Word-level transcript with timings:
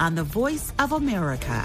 on 0.00 0.14
the 0.14 0.22
Voice 0.22 0.72
of 0.78 0.92
America. 0.92 1.64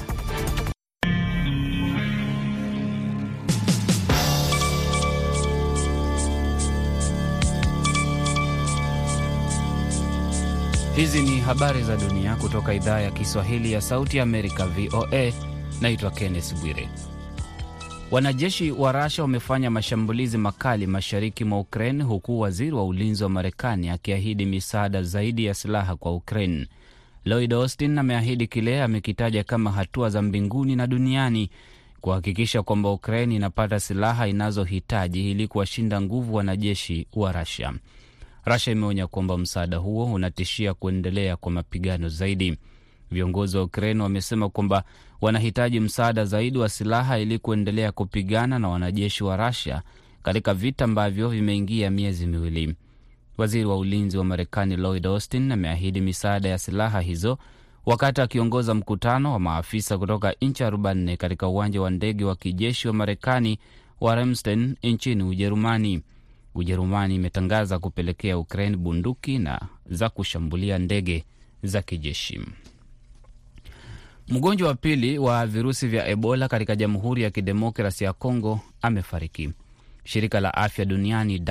Hizi 10.95 11.21
ni 11.21 11.39
habari 11.39 11.83
za 11.83 11.97
dunia 11.97 12.35
kutoka 12.35 12.73
idhaa 12.73 12.99
ya 12.99 13.11
Kiswahili 13.11 13.71
ya 13.71 13.81
Sauti 13.81 14.19
Amerika, 14.19 14.67
VOA. 14.67 15.31
Naitwa 15.81 16.11
Kenneth 16.11 16.55
Bwire. 16.61 16.89
Wanajeshi 18.11 18.71
wa 18.71 18.91
Rasha 18.91 19.21
wamefanya 19.21 19.71
mashambulizi 19.71 20.37
makali 20.37 20.87
mashariki 20.87 21.43
mwa 21.45 21.59
Ukraine, 21.59 22.03
huku 22.03 22.39
waziri 22.39 22.71
wa 22.71 22.85
ulinzi 22.85 23.23
wa 23.23 23.29
Marekani 23.29 23.89
akiahidi 23.89 24.45
misaada 24.45 25.03
zaidi 25.03 25.45
ya 25.45 25.53
silaha 25.53 25.95
kwa 25.95 26.13
Ukraine. 26.15 26.67
Lloyd 27.25 27.53
Austin 27.53 27.97
ameahidi 27.97 28.47
kile 28.47 28.83
amekitaja 28.83 29.43
kama 29.43 29.71
hatua 29.71 30.09
za 30.09 30.21
mbinguni 30.21 30.75
na 30.75 30.87
duniani 30.87 31.49
kuhakikisha 32.01 32.63
kwamba 32.63 32.89
Ukraine 32.91 33.35
inapata 33.35 33.79
silaha 33.79 34.27
inazohitaji 34.27 35.31
ili 35.31 35.47
kuwashinda 35.47 36.01
nguvu 36.01 36.35
wanajeshi 36.35 37.07
wa 37.13 37.31
Rasia. 37.31 37.73
Rasia 38.43 38.73
imeonya 38.73 39.07
kwamba 39.07 39.37
msaada 39.37 39.77
huo 39.77 40.05
unatishia 40.13 40.73
kuendelea 40.73 41.35
kwa 41.37 41.51
mapigano 41.51 42.09
zaidi. 42.09 42.57
Viongozi 43.11 43.57
wa 43.57 43.63
Ukraine 43.63 44.03
wamesema 44.03 44.49
kwamba 44.49 44.83
wanahitaji 45.21 45.79
msaada 45.79 46.25
zaidi 46.25 46.57
wa 46.57 46.69
silaha 46.69 47.19
ili 47.19 47.39
kuendelea 47.39 47.91
kupigana 47.91 48.59
na 48.59 48.69
wanajeshi 48.69 49.23
wa 49.23 49.37
Rasia 49.37 49.81
katika 50.23 50.53
vita 50.53 50.85
ambavyo 50.85 51.29
vimeingia 51.29 51.89
miezi 51.91 52.27
miwili. 52.27 52.75
Waziri 53.37 53.65
wa 53.65 53.77
ulinzi 53.77 54.17
wa 54.17 54.23
Marekani 54.23 54.77
Lloyd 54.77 55.05
Austin 55.07 55.51
ameahidi 55.51 56.01
misaada 56.01 56.49
ya 56.49 56.57
silaha 56.57 57.01
hizo 57.01 57.37
wakati 57.85 58.21
akiongoza 58.21 58.73
mkutano 58.73 59.33
wa 59.33 59.39
maafisa 59.39 59.97
kutoka 59.97 60.35
nchi 60.41 60.63
44 60.63 61.17
katika 61.17 61.47
uwanja 61.47 61.81
wa 61.81 61.89
ndege 61.89 62.23
wa 62.25 62.35
kijeshi 62.35 62.87
wa 62.87 62.93
Marekani 62.93 63.59
wa 64.01 64.15
Ramstein 64.15 64.75
nchini 64.83 65.23
Ujerumani. 65.23 66.01
Ujerumani 66.55 67.15
imetangaza 67.15 67.79
kupelekea 67.79 68.37
Ukraine 68.37 68.77
bunduki 68.77 69.37
na 69.39 69.61
za 69.89 70.09
kushambulia 70.09 70.77
ndege 70.79 71.23
za 71.63 71.81
kijeshi. 71.81 72.41
Mgonjwa 74.27 74.67
wa 74.67 74.75
pili 74.75 75.17
wa 75.17 75.47
virusi 75.47 75.87
vya 75.87 76.07
Ebola 76.07 76.47
katika 76.47 76.75
Jamhuri 76.75 77.23
ya 77.23 77.29
Kidemokrasi 77.31 78.03
ya 78.03 78.13
Kongo 78.13 78.59
amefariki. 78.81 79.49
Shirika 80.05 80.39
la 80.39 80.53
Afya 80.53 80.85
Duniani 80.85 81.41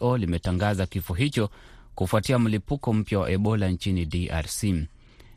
WHO 0.00 0.16
limetangaza 0.18 0.86
kifo 0.86 1.14
hicho 1.14 1.50
kufuatia 1.94 2.38
mlipuko 2.38 2.92
mpya 2.92 3.18
wa 3.18 3.30
Ebola 3.30 3.68
nchini 3.68 4.06
DRC. 4.06 4.64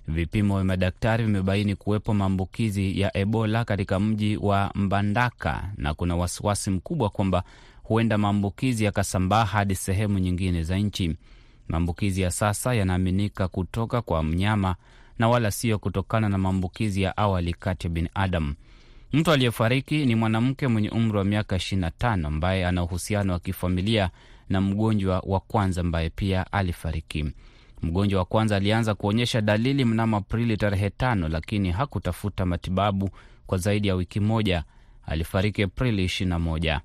Vipimo 0.08 0.56
vya 0.56 0.64
madaktari 0.64 1.24
vimebaini 1.24 1.76
kuwepo 1.76 2.14
maambukizi 2.14 3.00
ya 3.00 3.18
Ebola 3.18 3.66
katika 3.66 4.00
mji 4.00 4.38
wa 4.38 4.72
Mbandaka 4.76 5.70
na 5.78 5.94
kuna 5.94 6.16
wasiwasi 6.16 6.70
mkubwa 6.70 7.10
kwamba 7.10 7.44
huenda 7.84 8.18
maambukizi 8.18 8.84
yakasambaa 8.84 9.46
hadi 9.46 9.76
sehemu 9.76 10.20
nyingine 10.20 10.64
za 10.64 10.78
nchi. 10.78 11.16
Maambukizi 11.68 12.22
ya 12.22 12.32
sasa 12.32 12.74
yanaaminika 12.74 13.48
kutoka 13.48 14.02
kwa 14.02 14.24
mnyama 14.24 14.76
na 15.20 15.30
wala 15.30 15.52
sio 15.52 15.80
kutokana 15.80 16.30
na 16.30 16.38
maambukizi 16.38 17.02
ya 17.02 17.18
awali 17.18 17.54
kati 17.54 17.88
ya 17.88 17.94
binadamu. 17.94 18.54
Mtu 19.16 19.32
aliyefariki 19.32 20.06
ni 20.06 20.16
mwanamke 20.16 20.68
mwenye 20.68 20.90
umri 20.90 21.18
wa 21.18 21.24
miaka 21.24 21.56
25 21.56 22.28
ambaye 22.28 22.66
ana 22.68 22.84
uhusiano 22.84 23.34
wa 23.34 23.40
kifamilia 23.40 24.10
na 24.50 24.62
mgonjwa 24.62 25.20
wa 25.26 25.40
kwanza 25.40 25.82
ambaye 25.82 26.10
pia 26.10 26.52
alifariki. 26.52 27.26
Mgonjwa 27.82 28.20
wa 28.20 28.26
kwanza 28.26 28.56
alianza 28.56 28.96
kuonyesha 28.96 29.42
dalili 29.42 29.86
mnamo 29.86 30.18
Aprili 30.18 30.58
tarehe 30.58 30.90
tano, 30.90 31.30
lakini 31.30 31.72
hakutafuta 31.72 32.46
matibabu 32.46 33.10
kwa 33.48 33.58
zaidi 33.58 33.88
ya 33.88 33.96
wiki 33.96 34.20
moja. 34.20 34.64
Alifariki 35.06 35.64
Aprili 35.64 36.06
21. 36.06 36.80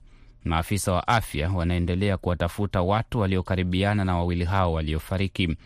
Maafisa 0.45 0.93
wa 0.93 1.09
afya 1.09 1.51
wanaendelea 1.51 2.17
kuwatafuta 2.17 2.83
watu 2.83 3.19
waliokaribiana 3.21 4.05
na 4.05 4.17
wawili 4.17 4.45
hao 4.45 4.73
waliofariki. 4.73 5.57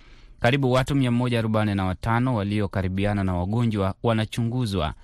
Karibu 0.40 0.72
watu 0.72 0.94
145 0.94 2.28
waliokaribiana 2.34 3.24
na 3.24 3.34
wagonjwa 3.34 3.94
wanachunguzwa. 4.02 4.94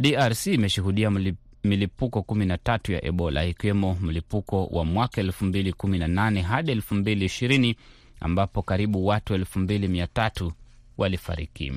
DRC 0.00 0.46
imeshuhudia 0.46 1.10
milipuko 1.64 2.18
13 2.20 2.92
ya 2.92 3.04
Ebola 3.04 3.44
ikiwemo 3.44 3.96
mlipuko 4.00 4.66
wa 4.66 4.84
mwaka 4.84 5.22
2018 5.22 6.42
hadi 6.42 6.74
2020 6.74 7.74
ambapo 8.20 8.62
karibu 8.62 9.06
watu 9.06 9.34
2300 9.36 10.50
walifariki. 10.98 11.72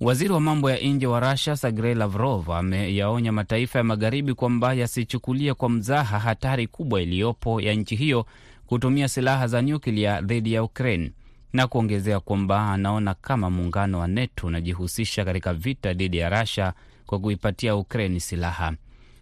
Waziri 0.00 0.32
wa 0.32 0.40
mambo 0.40 0.70
ya 0.70 0.78
nje 0.78 1.06
wa 1.06 1.20
Rusia 1.32 1.56
Sergey 1.56 1.94
Lavrov 1.94 2.50
ameyaonya 2.50 3.32
mataifa 3.32 3.78
ya 3.78 3.84
magharibi 3.84 4.34
kwamba 4.34 4.74
yasichukulie 4.74 5.54
kwa 5.54 5.70
mzaha 5.70 6.18
hatari 6.18 6.66
kubwa 6.66 7.02
iliyopo 7.02 7.60
ya 7.60 7.74
nchi 7.74 7.96
hiyo 7.96 8.26
kutumia 8.66 9.08
silaha 9.08 9.46
za 9.46 9.62
nyuklia 9.62 10.20
dhidi 10.20 10.52
ya 10.52 10.62
Ukraine 10.64 11.12
na 11.52 11.66
kuongezea 11.66 12.20
kwamba 12.20 12.72
anaona 12.72 13.14
kama 13.14 13.50
muungano 13.50 13.98
wa 13.98 14.08
NATO 14.08 14.46
unajihusisha 14.46 15.24
katika 15.24 15.54
vita 15.54 15.92
dhidi 15.92 16.16
ya 16.16 16.40
Russia 16.40 16.72
kwa 17.06 17.18
kuipatia 17.18 17.76
Ukraine 17.76 18.20
silaha. 18.20 18.72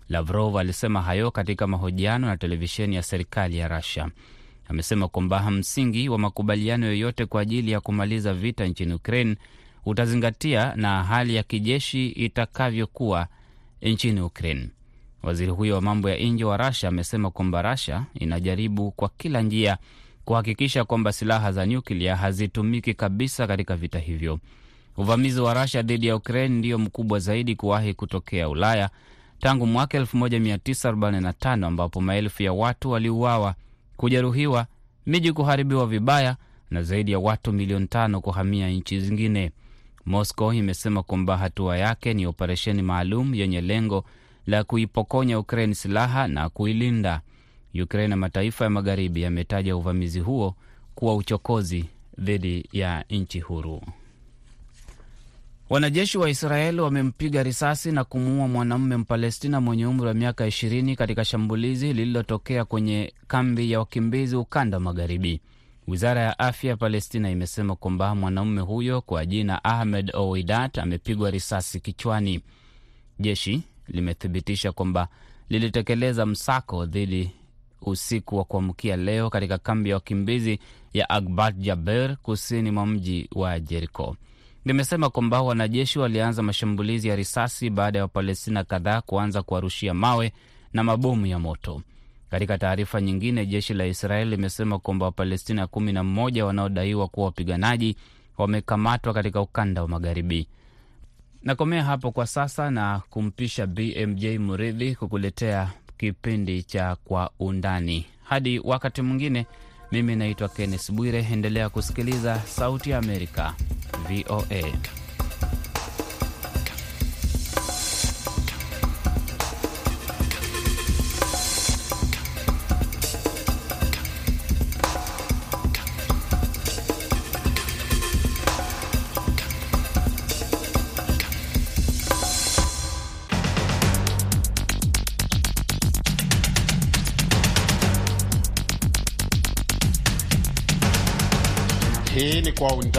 Lavrov 0.08 0.56
alisema 0.56 1.02
hayo 1.02 1.30
katika 1.30 1.66
mahojiano 1.66 2.26
na 2.26 2.36
televisheni 2.36 2.96
ya 2.96 3.02
serikali 3.02 3.58
ya 3.58 3.68
Russia. 3.68 4.08
Amesema 4.68 5.08
kwamba 5.08 5.50
msingi 5.50 6.08
wa 6.08 6.18
makubaliano 6.18 6.86
yoyote 6.86 7.26
kwa 7.26 7.40
ajili 7.42 7.70
ya 7.70 7.80
kumaliza 7.80 8.34
vita 8.34 8.64
nchini 8.66 8.94
Ukraine 8.94 9.36
utazingatia 9.86 10.72
na 10.76 11.04
hali 11.04 11.34
ya 11.34 11.42
kijeshi 11.42 12.08
itakavyokuwa 12.08 13.26
nchini 13.82 14.20
Ukraine. 14.20 14.68
Waziri 15.22 15.50
huyo 15.50 15.74
wa 15.74 15.80
mambo 15.80 16.10
ya 16.10 16.16
nje 16.16 16.44
wa 16.44 16.56
Russia 16.56 16.88
amesema 16.88 17.30
kwamba 17.30 17.62
Russia 17.62 18.04
inajaribu 18.14 18.90
kwa 18.90 19.08
kila 19.08 19.42
njia 19.42 19.78
kuhakikisha 20.30 20.84
kwamba 20.84 21.12
silaha 21.12 21.52
za 21.52 21.66
nyuklia 21.66 22.16
hazitumiki 22.16 22.94
kabisa 22.94 23.46
katika 23.46 23.76
vita 23.76 23.98
hivyo. 23.98 24.38
Uvamizi 24.96 25.40
wa 25.40 25.54
Russia 25.62 25.82
dhidi 25.82 26.06
ya 26.06 26.16
Ukraine 26.16 26.58
ndiyo 26.58 26.78
mkubwa 26.78 27.18
zaidi 27.18 27.56
kuwahi 27.56 27.94
kutokea 27.94 28.48
Ulaya 28.48 28.90
tangu 29.40 29.66
mwaka 29.66 29.98
1945 29.98 31.64
ambapo 31.66 32.00
maelfu 32.00 32.42
ya 32.42 32.52
watu 32.52 32.90
waliuawa, 32.90 33.54
kujeruhiwa, 33.96 34.66
miji 35.06 35.32
kuharibiwa 35.32 35.86
vibaya 35.86 36.36
na 36.70 36.82
zaidi 36.82 37.12
ya 37.12 37.18
watu 37.18 37.52
milioni 37.52 37.86
tano 37.86 38.20
kuhamia 38.20 38.68
nchi 38.70 39.00
zingine. 39.00 39.50
Moscow 40.06 40.52
imesema 40.52 41.02
kwamba 41.02 41.36
hatua 41.36 41.78
yake 41.78 42.14
ni 42.14 42.26
operesheni 42.26 42.82
maalum 42.82 43.34
yenye 43.34 43.60
lengo 43.60 44.04
la 44.46 44.64
kuipokonya 44.64 45.38
Ukraine 45.38 45.74
silaha 45.74 46.28
na 46.28 46.48
kuilinda. 46.48 47.20
Ukraine 47.82 48.08
na 48.08 48.16
mataifa 48.16 48.64
ya 48.64 48.70
magharibi 48.70 49.22
yametaja 49.22 49.76
uvamizi 49.76 50.20
huo 50.20 50.54
kuwa 50.94 51.16
uchokozi 51.16 51.84
dhidi 52.18 52.68
ya 52.72 53.04
nchi 53.10 53.40
huru. 53.40 53.82
Wanajeshi 55.70 56.18
wa 56.18 56.30
Israeli 56.30 56.80
wamempiga 56.80 57.42
risasi 57.42 57.92
na 57.92 58.04
kumuua 58.04 58.48
mwanamume 58.48 58.96
Mpalestina 58.96 59.60
mwenye 59.60 59.86
umri 59.86 60.06
wa 60.06 60.14
miaka 60.14 60.46
20 60.46 60.96
katika 60.96 61.24
shambulizi 61.24 61.86
lililotokea 61.92 62.64
kwenye 62.64 63.12
kambi 63.26 63.72
ya 63.72 63.78
wakimbizi 63.78 64.36
ukanda 64.36 64.76
wa 64.76 64.80
magharibi. 64.80 65.40
Wizara 65.88 66.20
ya 66.22 66.38
afya 66.38 66.70
ya 66.70 66.76
Palestina 66.76 67.30
imesema 67.30 67.76
kwamba 67.76 68.14
mwanamume 68.14 68.60
huyo 68.60 69.00
kwa 69.00 69.26
jina 69.26 69.64
Ahmed 69.64 70.10
Owidat 70.14 70.78
amepigwa 70.78 71.30
risasi 71.30 71.80
kichwani. 71.80 72.40
Jeshi 73.18 73.62
limethibitisha 73.88 74.72
kwamba 74.72 75.08
lilitekeleza 75.48 76.26
msako 76.26 76.86
dhidi 76.86 77.30
usiku 77.82 78.36
wa 78.36 78.44
kuamkia 78.44 78.96
leo 78.96 79.30
katika 79.30 79.58
kambi 79.58 79.88
ya 79.90 79.94
wakimbizi 79.96 80.58
ya 80.92 81.10
Agbat 81.10 81.56
Jaber 81.56 82.16
kusini 82.16 82.70
mwa 82.70 82.86
mji 82.86 83.28
wa 83.34 83.60
Jeriko. 83.60 84.16
Limesema 84.64 85.10
kwamba 85.10 85.42
wanajeshi 85.42 85.98
walianza 85.98 86.42
mashambulizi 86.42 87.08
ya 87.08 87.16
risasi 87.16 87.70
baada 87.70 87.98
ya 87.98 88.04
Wapalestina 88.04 88.64
kadhaa 88.64 89.00
kuanza 89.00 89.42
kuwarushia 89.42 89.94
mawe 89.94 90.32
na 90.72 90.84
mabomu 90.84 91.26
ya 91.26 91.38
moto. 91.38 91.82
Katika 92.30 92.58
taarifa 92.58 93.00
nyingine, 93.00 93.46
jeshi 93.46 93.74
la 93.74 93.86
Israeli 93.86 94.30
limesema 94.30 94.78
kwamba 94.78 95.06
Wapalestina 95.06 95.66
kumi 95.66 95.92
na 95.92 96.04
mmoja 96.04 96.46
wanaodaiwa 96.46 97.08
kuwa 97.08 97.26
wapiganaji 97.26 97.96
wamekamatwa 98.38 99.14
katika 99.14 99.40
ukanda 99.40 99.82
wa 99.82 99.88
magharibi. 99.88 100.48
Nakomea 101.42 101.84
hapo 101.84 102.12
kwa 102.12 102.26
sasa 102.26 102.70
na 102.70 103.00
kumpisha 103.10 103.66
BMJ 103.66 104.24
Muridhi 104.26 104.94
kukuletea 104.94 105.70
kipindi 106.00 106.62
cha 106.62 106.96
Kwa 107.04 107.30
Undani. 107.38 108.06
Hadi 108.24 108.58
wakati 108.58 109.02
mwingine, 109.02 109.46
mimi 109.92 110.16
naitwa 110.16 110.48
Kenneth 110.48 110.92
Bwire. 110.92 111.26
Endelea 111.32 111.68
kusikiliza 111.68 112.38
Sauti 112.40 112.90
ya 112.90 112.98
Amerika, 112.98 113.54
VOA. 114.08 114.62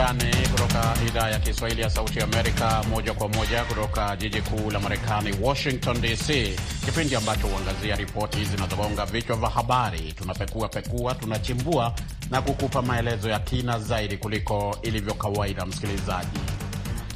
Undani 0.01 0.47
kutoka 0.51 0.93
idhaa 1.07 1.29
ya 1.29 1.39
Kiswahili 1.39 1.81
ya 1.81 1.89
Sauti 1.89 2.19
Amerika, 2.21 2.83
moja 2.89 3.13
kwa 3.13 3.27
moja 3.29 3.63
kutoka 3.63 4.15
jiji 4.15 4.41
kuu 4.41 4.71
la 4.71 4.79
Marekani, 4.79 5.33
Washington 5.41 6.01
DC, 6.01 6.55
kipindi 6.85 7.15
ambacho 7.15 7.47
huangazia 7.47 7.95
ripoti 7.95 8.45
zinazogonga 8.45 9.05
vichwa 9.05 9.35
vya 9.35 9.49
habari. 9.49 10.13
Tunapekua 10.13 10.69
pekua, 10.69 11.15
tunachimbua 11.15 11.93
na 12.31 12.41
kukupa 12.41 12.81
maelezo 12.81 13.29
ya 13.29 13.39
kina 13.39 13.79
zaidi 13.79 14.17
kuliko 14.17 14.77
ilivyo 14.81 15.13
kawaida. 15.13 15.65
Msikilizaji, 15.65 16.39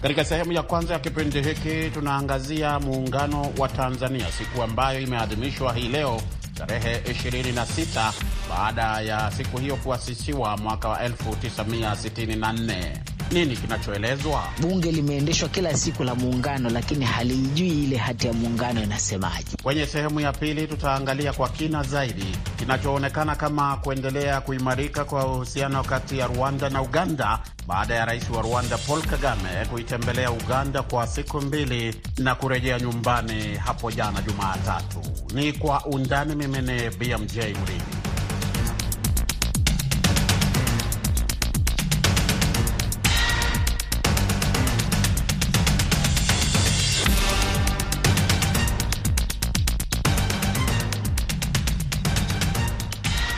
katika 0.01 0.25
sehemu 0.25 0.51
ya 0.51 0.63
kwanza 0.63 0.93
ya 0.93 0.99
kipindi 0.99 1.41
hiki 1.41 1.89
tunaangazia 1.93 2.79
muungano 2.79 3.51
wa 3.57 3.69
Tanzania, 3.69 4.31
siku 4.31 4.63
ambayo 4.63 4.99
imeadhimishwa 4.99 5.73
hii 5.73 5.87
leo 5.87 6.21
tarehe 6.53 6.97
26 6.97 8.11
baada 8.55 9.01
ya 9.01 9.31
siku 9.31 9.57
hiyo 9.57 9.75
kuasisiwa 9.75 10.57
mwaka 10.57 10.89
wa 10.89 10.99
1964. 11.07 12.97
Nini 13.31 13.57
kinachoelezwa? 13.57 14.43
Bunge 14.61 14.91
limeendeshwa 14.91 15.49
kila 15.49 15.77
siku 15.77 16.03
la 16.03 16.15
muungano, 16.15 16.69
lakini 16.69 17.05
halijui 17.05 17.83
ile 17.83 17.97
hati 17.97 18.27
ya 18.27 18.33
muungano 18.33 18.83
inasemaje. 18.83 19.57
Kwenye 19.63 19.85
sehemu 19.85 20.19
ya 20.19 20.31
pili 20.33 20.67
tutaangalia 20.67 21.33
kwa 21.33 21.49
kina 21.49 21.83
zaidi 21.83 22.25
kinachoonekana 22.55 23.35
kama 23.35 23.77
kuendelea 23.77 24.41
kuimarika 24.41 25.05
kwa 25.05 25.25
uhusiano 25.35 25.83
kati 25.83 26.17
ya 26.17 26.27
Rwanda 26.27 26.69
na 26.69 26.81
Uganda 26.81 27.39
baada 27.67 27.95
ya 27.95 28.05
rais 28.05 28.29
wa 28.29 28.41
Rwanda 28.41 28.77
Paul 28.77 29.01
Kagame 29.01 29.65
kuitembelea 29.71 30.31
Uganda 30.31 30.83
kwa 30.83 31.07
siku 31.07 31.41
mbili 31.41 31.95
na 32.17 32.35
kurejea 32.35 32.79
nyumbani 32.79 33.55
hapo 33.57 33.91
jana 33.91 34.21
Jumatatu. 34.21 35.01
Ni 35.33 35.53
kwa 35.53 35.85
undani. 35.85 36.35
Mimi 36.35 36.57
ni 36.61 36.89
BMJ 36.89 37.35
Mridhi. 37.37 38.04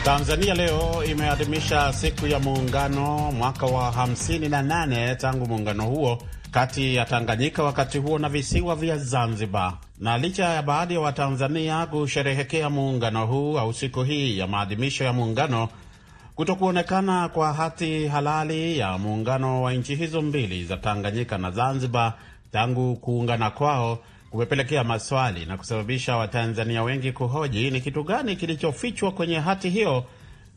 Tanzania 0.08 0.54
leo 0.54 1.04
imeadhimisha 1.04 1.92
siku 1.92 2.26
ya 2.26 2.38
muungano, 2.40 3.32
mwaka 3.32 3.66
wa 3.66 3.90
58 3.90 5.16
tangu 5.16 5.46
muungano 5.46 5.84
huo 5.86 6.18
kati 6.50 6.94
ya 6.94 7.04
Tanganyika 7.04 7.62
wakati 7.62 7.98
huo 7.98 8.18
na 8.18 8.28
visiwa 8.28 8.76
vya 8.76 8.98
Zanzibar. 8.98 9.74
Na 9.98 10.18
licha 10.18 10.44
ya 10.44 10.62
baadhi 10.62 10.94
ya 10.94 11.00
Watanzania 11.00 11.86
kusherehekea 11.86 12.70
muungano 12.70 13.26
huu 13.26 13.58
au 13.58 13.72
siku 13.74 14.02
hii 14.02 14.38
ya 14.38 14.46
maadhimisho 14.46 15.04
ya 15.04 15.12
muungano, 15.12 15.68
kutokuonekana 16.34 17.28
kwa 17.28 17.52
hati 17.52 18.06
halali 18.06 18.78
ya 18.78 18.98
muungano 18.98 19.62
wa 19.62 19.72
nchi 19.72 19.94
hizo 19.94 20.22
mbili 20.22 20.64
za 20.64 20.76
Tanganyika 20.76 21.38
na 21.38 21.50
Zanzibar 21.50 22.12
tangu 22.52 22.96
kuungana 22.96 23.50
kwao 23.50 23.98
kumepelekea 24.30 24.84
maswali 24.84 25.46
na 25.46 25.56
kusababisha 25.56 26.16
Watanzania 26.16 26.82
wengi 26.82 27.12
kuhoji 27.12 27.70
ni 27.70 27.80
kitu 27.80 28.04
gani 28.04 28.36
kilichofichwa 28.36 29.12
kwenye 29.12 29.38
hati 29.38 29.70
hiyo 29.70 30.04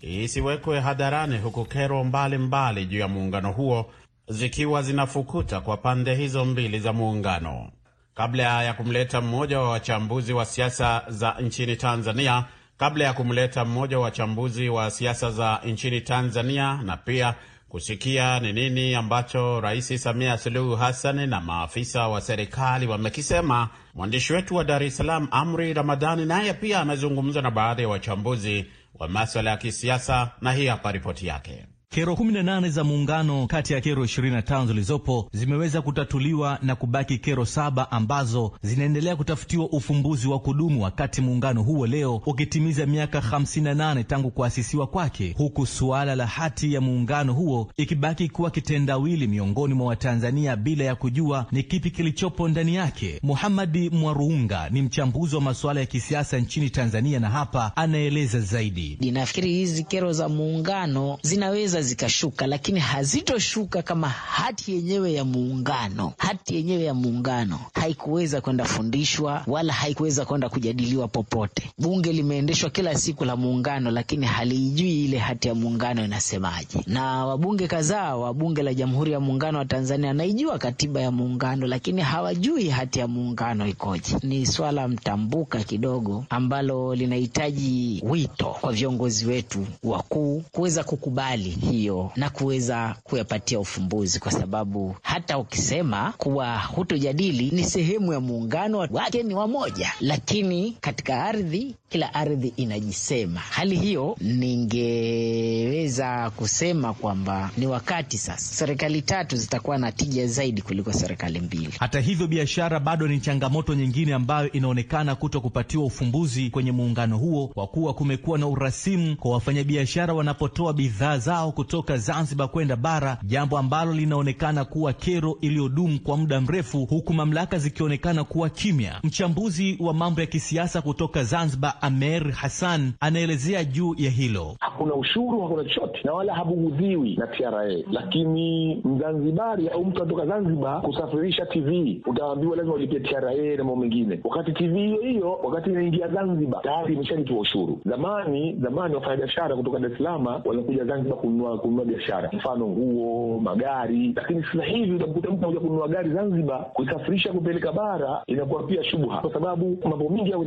isiwekwe 0.02 0.80
hadharani, 0.80 1.38
huku 1.38 1.66
kero 1.66 2.04
mbalimbali 2.04 2.86
juu 2.86 3.00
ya 3.00 3.08
muungano 3.08 3.52
huo 3.52 3.92
zikiwa 4.28 4.82
zinafukuta 4.82 5.62
kwa 5.62 5.78
pande 5.78 6.16
hizo 6.16 6.46
mbili 6.46 6.80
za 6.80 6.94
muungano. 6.94 7.72
Kabla 8.16 8.64
ya 8.64 8.74
kumleta 8.74 9.22
mmoja 9.22 9.60
wa 9.60 9.70
wachambuzi 9.70 10.34
wa 10.34 10.46
siasa 10.46 11.04
za 11.08 11.36
nchini 11.40 11.76
Tanzania, 11.76 12.46
kabla 12.78 13.04
ya 13.06 13.14
kumleta 13.14 13.66
mmoja 13.66 13.98
wa 13.98 14.04
wachambuzi 14.04 14.70
wa 14.70 14.92
siasa 14.92 15.32
za 15.32 15.62
nchini 15.66 16.02
Tanzania 16.02 16.80
na 16.84 16.98
pia 16.98 17.36
kusikia 17.72 18.40
ni 18.40 18.54
nini 18.54 18.96
ambacho 18.96 19.62
Rais 19.62 20.04
Samia 20.04 20.38
Suluhu 20.38 20.76
Hassan 20.76 21.30
na 21.30 21.42
maafisa 21.42 22.08
wa 22.08 22.22
serikali 22.22 22.88
wamekisema. 22.88 23.70
Mwandishi 23.94 24.34
wetu 24.34 24.56
wa 24.56 24.64
Dar 24.64 24.84
es 24.84 24.98
Salaam, 24.98 25.28
Amri 25.32 25.74
Ramadhani, 25.74 26.26
naye 26.26 26.54
pia 26.54 26.80
amezungumza 26.80 27.42
na 27.42 27.52
baadhi 27.52 27.82
ya 27.82 27.88
wachambuzi 27.90 28.66
wa 28.96 29.08
maswala 29.08 29.50
ya 29.52 29.58
kisiasa, 29.58 30.32
na 30.42 30.52
hii 30.54 30.66
hapa 30.68 30.92
ripoti 30.92 31.28
yake. 31.28 31.66
Kero 31.94 32.14
18 32.14 32.70
za 32.70 32.84
muungano 32.84 33.48
kati 33.48 33.74
ya 33.74 33.82
kero 33.82 34.04
25 34.04 34.68
zilizopo 34.68 35.30
zimeweza 35.34 35.82
kutatuliwa 35.82 36.60
na 36.62 36.76
kubaki 36.76 37.18
kero 37.18 37.46
saba 37.46 37.92
ambazo 37.92 38.52
zinaendelea 38.64 39.16
kutafutiwa 39.16 39.66
ufumbuzi 39.70 40.28
wa 40.28 40.40
kudumu, 40.40 40.84
wakati 40.84 41.22
muungano 41.22 41.64
huo 41.64 41.88
leo 41.88 42.22
ukitimiza 42.26 42.86
miaka 42.86 43.20
58 43.20 44.04
tangu 44.04 44.32
kuasisiwa 44.32 44.88
kwake, 44.88 45.36
huku 45.38 45.66
suala 45.66 46.16
la 46.16 46.26
hati 46.28 46.74
ya 46.74 46.82
muungano 46.82 47.34
huo 47.34 47.72
ikibaki 47.78 48.30
kuwa 48.30 48.52
kitendawili 48.52 49.28
miongoni 49.28 49.74
mwa 49.74 49.88
Watanzania 49.88 50.56
bila 50.56 50.84
ya 50.84 50.96
kujua 50.96 51.46
ni 51.52 51.64
kipi 51.64 51.92
kilichopo 51.92 52.48
ndani 52.48 52.76
yake. 52.76 53.20
Muhamadi 53.24 53.90
Mwaruunga 53.90 54.70
ni 54.70 54.82
mchambuzi 54.82 55.36
wa 55.36 55.42
masuala 55.42 55.80
ya 55.80 55.86
kisiasa 55.86 56.38
nchini 56.38 56.70
Tanzania 56.70 57.20
na 57.20 57.30
hapa 57.30 57.72
anaeleza 57.76 58.40
zaidi. 58.40 58.98
Nafikiri 59.12 59.54
hizi 59.54 59.84
kero 59.84 60.14
za 60.14 60.30
muungano 60.30 61.18
zinaweza 61.22 61.81
zikashuka 61.82 62.48
lakini 62.48 62.80
hazitoshuka 62.80 63.82
kama 63.82 64.10
hati 64.10 64.72
yenyewe 64.76 65.14
ya 65.14 65.26
muungano. 65.26 66.14
Hati 66.18 66.56
yenyewe 66.56 66.84
ya 66.84 66.94
muungano 66.94 67.60
haikuweza 67.74 68.42
kwenda 68.42 68.66
fundishwa 68.66 69.44
wala 69.48 69.74
haikuweza 69.74 70.26
kwenda 70.26 70.50
kujadiliwa 70.50 71.08
popote. 71.08 71.72
Bunge 71.78 72.12
limeendeshwa 72.14 72.70
kila 72.70 72.96
siku 72.98 73.26
la 73.26 73.36
muungano, 73.36 73.92
lakini 73.92 74.26
haliijui 74.26 75.06
ile 75.06 75.18
hati 75.18 75.48
ya 75.48 75.56
muungano 75.56 76.06
inasemaje. 76.06 76.84
Na 76.88 77.26
wabunge 77.26 77.68
kadhaa 77.68 78.16
wa 78.16 78.34
bunge 78.34 78.64
la 78.64 78.74
Jamhuri 78.74 79.12
ya 79.12 79.20
Muungano 79.20 79.58
wa 79.58 79.66
Tanzania 79.66 80.08
wanaijua 80.08 80.58
katiba 80.58 81.02
ya 81.02 81.12
muungano, 81.12 81.68
lakini 81.68 82.02
hawajui 82.02 82.70
hati 82.70 83.00
ya 83.00 83.08
muungano 83.08 83.68
ikoje. 83.68 84.16
Ni 84.24 84.46
swala 84.46 84.88
mtambuka 84.88 85.64
kidogo 85.64 86.26
ambalo 86.30 86.96
linahitaji 86.96 88.02
wito 88.06 88.46
kwa 88.62 88.74
viongozi 88.74 89.26
wetu 89.26 89.68
wakuu 89.84 90.44
kuweza 90.52 90.84
kukubali 90.84 91.58
hiyo 91.72 92.12
na 92.16 92.30
kuweza 92.30 92.96
kuyapatia 93.04 93.60
ufumbuzi, 93.60 94.20
kwa 94.20 94.32
sababu 94.32 94.96
hata 95.02 95.38
ukisema 95.38 96.14
kuwa 96.18 96.60
hutojadili, 96.60 97.50
ni 97.52 97.64
sehemu 97.64 98.14
ya 98.14 98.20
muungano 98.20 98.78
wake, 98.78 99.24
ni 99.24 99.34
wamoja, 99.34 99.94
lakini 100.00 100.78
katika 100.82 101.24
ardhi, 101.24 101.76
kila 101.92 102.14
ardhi 102.14 102.54
inajisema. 102.58 103.40
Hali 103.40 103.76
hiyo, 103.80 104.16
ningeweza 104.22 106.30
kusema 106.30 106.94
kwamba 106.94 107.50
ni 107.58 107.68
wakati 107.68 108.18
sasa 108.18 108.56
serikali 108.56 109.02
tatu 109.02 109.36
zitakuwa 109.36 109.78
na 109.78 109.92
tija 109.92 110.28
zaidi 110.28 110.62
kuliko 110.62 110.94
serikali 110.94 111.40
mbili. 111.40 111.70
Hata 111.80 112.00
hivyo, 112.00 112.28
biashara 112.28 112.80
bado 112.80 113.08
ni 113.08 113.20
changamoto 113.20 113.74
nyingine 113.76 114.14
ambayo 114.14 114.52
inaonekana 114.52 115.16
kuto 115.16 115.42
kupatiwa 115.42 115.86
ufumbuzi 115.86 116.50
kwenye 116.50 116.72
muungano 116.72 117.18
huo, 117.18 117.48
kwa 117.48 117.68
kuwa 117.68 117.94
kumekuwa 117.94 118.38
na 118.40 118.48
urasimu 118.48 119.16
kwa 119.16 119.32
wafanyabiashara 119.32 120.14
wanapotoa 120.14 120.74
bidhaa 120.74 121.18
zao 121.18 121.52
kutoka 121.52 121.98
Zanzibar 121.98 122.48
kwenda 122.50 122.76
bara, 122.76 123.18
jambo 123.24 123.58
ambalo 123.58 123.94
linaonekana 123.94 124.66
kuwa 124.66 124.94
kero 124.94 125.38
iliyodumu 125.42 126.00
kwa 126.00 126.18
muda 126.18 126.42
mrefu, 126.42 126.86
huku 126.86 127.14
mamlaka 127.14 127.60
zikionekana 127.60 128.24
kuwa 128.24 128.50
kimya. 128.50 129.00
Mchambuzi 129.04 129.78
wa 129.80 129.94
mambo 129.94 130.22
ya 130.22 130.28
kisiasa 130.28 130.82
kutoka 130.82 131.24
Zanzibar, 131.24 131.81
Amer 131.82 132.32
Hassan, 132.32 132.94
anaelezea 133.00 133.64
juu 133.64 133.96
ya 133.98 134.10
hilo. 134.12 134.56
Hakuna 134.60 134.94
ushuru, 134.94 135.42
hakuna 135.42 135.64
chochote 135.64 136.00
na 136.04 136.14
wala 136.14 136.34
habughudhiwi 136.34 137.16
na 137.16 137.28
TRA, 137.28 137.66
lakini 137.92 138.76
Mzanzibari 138.86 139.68
au 139.70 139.86
mtu 139.86 140.02
anatoka 140.04 140.26
Zanzibar 140.26 140.82
kusafirisha 140.82 141.46
TV 141.46 142.02
utaambiwa 142.06 142.56
lazima 142.58 142.74
ulipie 142.76 143.00
TRA 143.00 143.34
na 143.34 143.64
mambo 143.64 143.76
mengine, 143.76 144.20
wakati 144.24 144.52
TV 144.52 144.76
hiyo 144.80 145.02
hiyo 145.02 145.40
wakati 145.44 145.70
inaingia 145.70 146.08
Zanzibar 146.08 146.62
tayari 146.62 146.94
imeshalipiwa 146.94 147.40
ushuru. 147.40 147.80
Zamani 147.86 148.56
zamani 148.62 148.96
wafanyabiashara 148.96 149.56
kutoka 149.56 149.80
Dar 149.80 149.92
es 149.92 149.98
Salaam 149.98 150.26
wanakuja 150.46 150.86
Zanzibar 150.86 151.18
kununua 151.18 151.58
kununua 151.58 151.86
biashara, 151.86 152.30
mfano 152.34 152.68
nguo, 152.68 153.40
magari. 153.40 154.14
Lakini 154.16 154.44
sasa 154.44 154.64
hivi 154.64 154.92
utamkuta 154.96 155.30
mtu 155.30 155.38
anakuja 155.46 155.60
kununua 155.60 155.88
gari 155.88 156.10
Zanzibar, 156.14 156.66
kuisafirisha 156.74 157.34
kupeleka 157.34 157.72
bara 157.72 158.24
inakuwa 158.28 158.64
pia 158.64 158.84
shubha, 158.84 159.18
kwa 159.18 159.34
sababu 159.34 159.78
mambo 159.90 160.10
mingi 160.10 160.34
au 160.34 160.46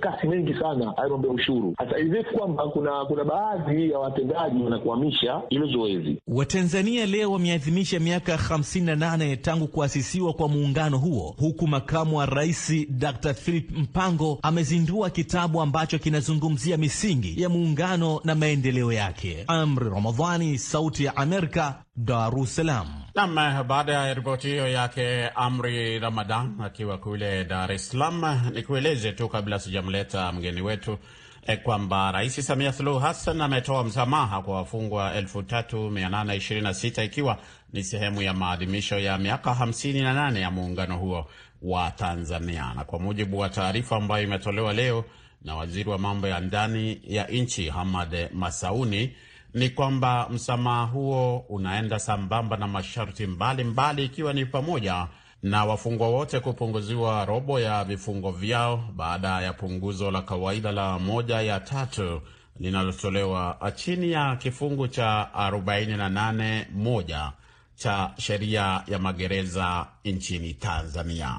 kasi 0.00 0.26
mengi 0.28 0.54
sana 0.54 0.71
hayo 0.96 1.08
mambo 1.10 1.28
ushuru. 1.30 1.74
Sasa 1.78 1.96
hivi 1.98 2.24
kwamba 2.24 2.68
kuna 2.68 3.04
kuna 3.04 3.24
baadhi 3.24 3.90
ya 3.90 3.98
watendaji 3.98 4.62
wanakuhamisha 4.62 5.42
hilo 5.48 5.66
zoezi. 5.66 6.16
Watanzania 6.28 7.06
leo 7.06 7.32
wameadhimisha 7.32 8.00
miaka 8.00 8.36
58 8.36 9.36
tangu 9.36 9.68
kuasisiwa 9.68 10.32
kwa 10.32 10.48
muungano 10.48 10.98
huo, 10.98 11.34
huku 11.38 11.66
makamu 11.66 12.16
wa 12.18 12.26
rais 12.26 12.86
Dr. 12.90 13.34
Philip 13.34 13.70
Mpango 13.78 14.38
amezindua 14.42 15.10
kitabu 15.10 15.60
ambacho 15.60 15.98
kinazungumzia 15.98 16.76
misingi 16.76 17.42
ya 17.42 17.48
muungano 17.48 18.20
na 18.24 18.34
maendeleo 18.34 18.92
yake. 18.92 19.44
Amri 19.46 19.90
Ramadhani, 19.90 20.58
Sauti 20.58 21.04
ya 21.04 21.16
Amerika, 21.16 21.74
Dar 21.96 22.38
es 22.38 22.56
Salaam. 22.56 23.01
Nam, 23.14 23.34
baada 23.68 23.92
ya 23.92 24.14
ripoti 24.14 24.48
hiyo 24.48 24.68
yake 24.68 25.28
Amri 25.28 25.98
Ramadan 25.98 26.60
akiwa 26.60 26.98
kule 26.98 27.44
Dar 27.44 27.72
es 27.72 27.88
Salaam, 27.90 28.50
nikueleze 28.54 29.12
tu 29.12 29.28
kabla 29.28 29.58
sijamleta 29.58 30.32
mgeni 30.32 30.62
wetu 30.62 30.98
e, 31.46 31.56
kwamba 31.56 32.12
Rais 32.12 32.46
Samia 32.46 32.72
Suluhu 32.72 32.98
Hassan 32.98 33.40
ametoa 33.40 33.84
msamaha 33.84 34.42
kwa 34.42 34.56
wafungwa 34.56 35.20
3826 35.20 37.04
ikiwa 37.04 37.38
ni 37.72 37.84
sehemu 37.84 38.22
ya 38.22 38.34
maadhimisho 38.34 38.98
ya 38.98 39.18
miaka 39.18 39.50
58 39.50 40.38
ya 40.40 40.50
muungano 40.50 40.96
huo 40.98 41.26
wa 41.62 41.90
Tanzania. 41.90 42.72
Na 42.76 42.84
kwa 42.84 42.98
mujibu 42.98 43.38
wa 43.38 43.48
taarifa 43.48 43.96
ambayo 43.96 44.24
imetolewa 44.24 44.72
leo 44.72 45.04
na 45.44 45.54
waziri 45.56 45.90
wa 45.90 45.98
mambo 45.98 46.28
ya 46.28 46.40
ndani 46.40 47.00
ya 47.04 47.26
nchi 47.26 47.68
Hamad 47.68 48.28
Masauni 48.32 49.16
ni 49.54 49.70
kwamba 49.70 50.28
msamaha 50.30 50.84
huo 50.84 51.38
unaenda 51.48 51.98
sambamba 51.98 52.56
na 52.56 52.68
masharti 52.68 53.26
mbalimbali 53.26 53.64
mbali, 53.64 54.04
ikiwa 54.04 54.32
ni 54.32 54.46
pamoja 54.46 55.08
na 55.42 55.64
wafungwa 55.64 56.08
wote 56.08 56.40
kupunguziwa 56.40 57.24
robo 57.24 57.60
ya 57.60 57.84
vifungo 57.84 58.30
vyao 58.30 58.84
baada 58.96 59.40
ya 59.42 59.52
punguzo 59.52 60.10
la 60.10 60.22
kawaida 60.22 60.72
la 60.72 60.98
moja 60.98 61.40
ya 61.40 61.60
tatu 61.60 62.20
linalotolewa 62.60 63.72
chini 63.76 64.12
ya 64.12 64.36
kifungu 64.36 64.88
cha 64.88 65.28
48 65.34 66.64
moja 66.74 67.32
cha 67.74 68.10
sheria 68.18 68.82
ya 68.86 68.98
magereza 68.98 69.86
nchini 70.04 70.54
Tanzania. 70.54 71.34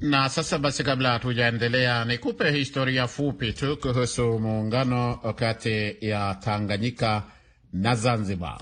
Na 0.00 0.28
sasa 0.28 0.58
basi, 0.58 0.84
kabla 0.84 1.10
hatujaendelea, 1.12 2.04
nikupe 2.04 2.50
historia 2.50 3.06
fupi 3.08 3.52
tu 3.52 3.76
kuhusu 3.76 4.38
muungano 4.38 5.16
kati 5.36 5.96
ya 6.00 6.34
Tanganyika 6.40 7.22
na 7.72 7.94
Zanzibar. 7.94 8.60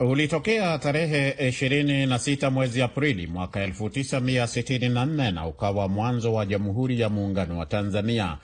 Ulitokea 0.00 0.78
tarehe 0.78 1.30
26 1.50 2.50
mwezi 2.50 2.82
Aprili 2.82 3.26
mwaka 3.26 3.66
1964 3.66 5.32
na 5.32 5.46
ukawa 5.46 5.88
mwanzo 5.88 6.34
wa 6.34 6.46
Jamhuri 6.46 7.00
ya 7.00 7.08
Muungano 7.08 7.58
wa 7.58 7.66
Tanzania. 7.66 8.38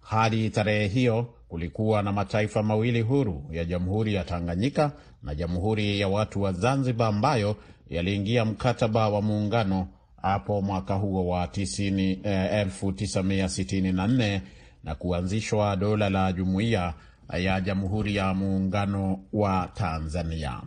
Hadi 0.00 0.50
tarehe 0.50 0.86
hiyo 0.88 1.34
kulikuwa 1.48 2.02
na 2.02 2.12
mataifa 2.12 2.62
mawili 2.62 3.00
huru 3.00 3.44
ya 3.50 3.64
Jamhuri 3.64 4.14
ya 4.14 4.24
Tanganyika 4.24 4.92
na 5.22 5.34
Jamhuri 5.34 6.00
ya 6.00 6.08
Watu 6.08 6.42
wa 6.42 6.52
Zanzibar 6.52 7.08
ambayo 7.08 7.56
yaliingia 7.88 8.44
mkataba 8.44 9.08
wa 9.08 9.22
muungano 9.22 9.88
hapo 10.22 10.62
mwaka 10.62 10.94
huo 10.94 11.28
wa 11.28 11.46
1964 11.46 14.40
na 14.84 14.94
kuanzishwa 14.94 15.76
dola 15.76 16.10
la 16.10 16.32
Jumuiya 16.32 16.94
ya 17.38 17.60
Jamhuri 17.60 18.16
ya 18.16 18.34
Muungano 18.34 19.20
wa 19.32 19.70
Tanzania. 19.74 20.60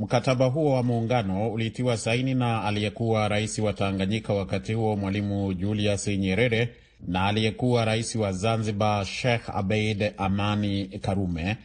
Mkataba 0.00 0.46
huo 0.46 0.74
wa 0.74 0.82
muungano 0.82 1.50
ulitiwa 1.52 1.96
saini 1.96 2.34
na 2.34 2.64
aliyekuwa 2.64 3.28
rais 3.28 3.58
wa 3.58 3.72
Tanganyika 3.72 4.34
wakati 4.34 4.72
huo 4.72 4.96
Mwalimu 4.96 5.54
Julius 5.54 6.08
Nyerere 6.08 6.68
na 7.06 7.26
aliyekuwa 7.26 7.84
rais 7.84 8.14
wa 8.16 8.32
Zanzibar 8.32 9.04
Sheikh 9.04 9.50
Abeid 9.54 10.12
Amani 10.16 10.86
Karume 10.86 11.56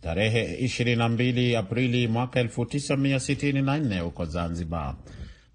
tarehe 0.00 0.66
22 0.66 1.56
Aprili 1.58 2.08
mwaka 2.08 2.42
1964 2.42 4.00
huko 4.00 4.24
Zanzibar. 4.24 4.94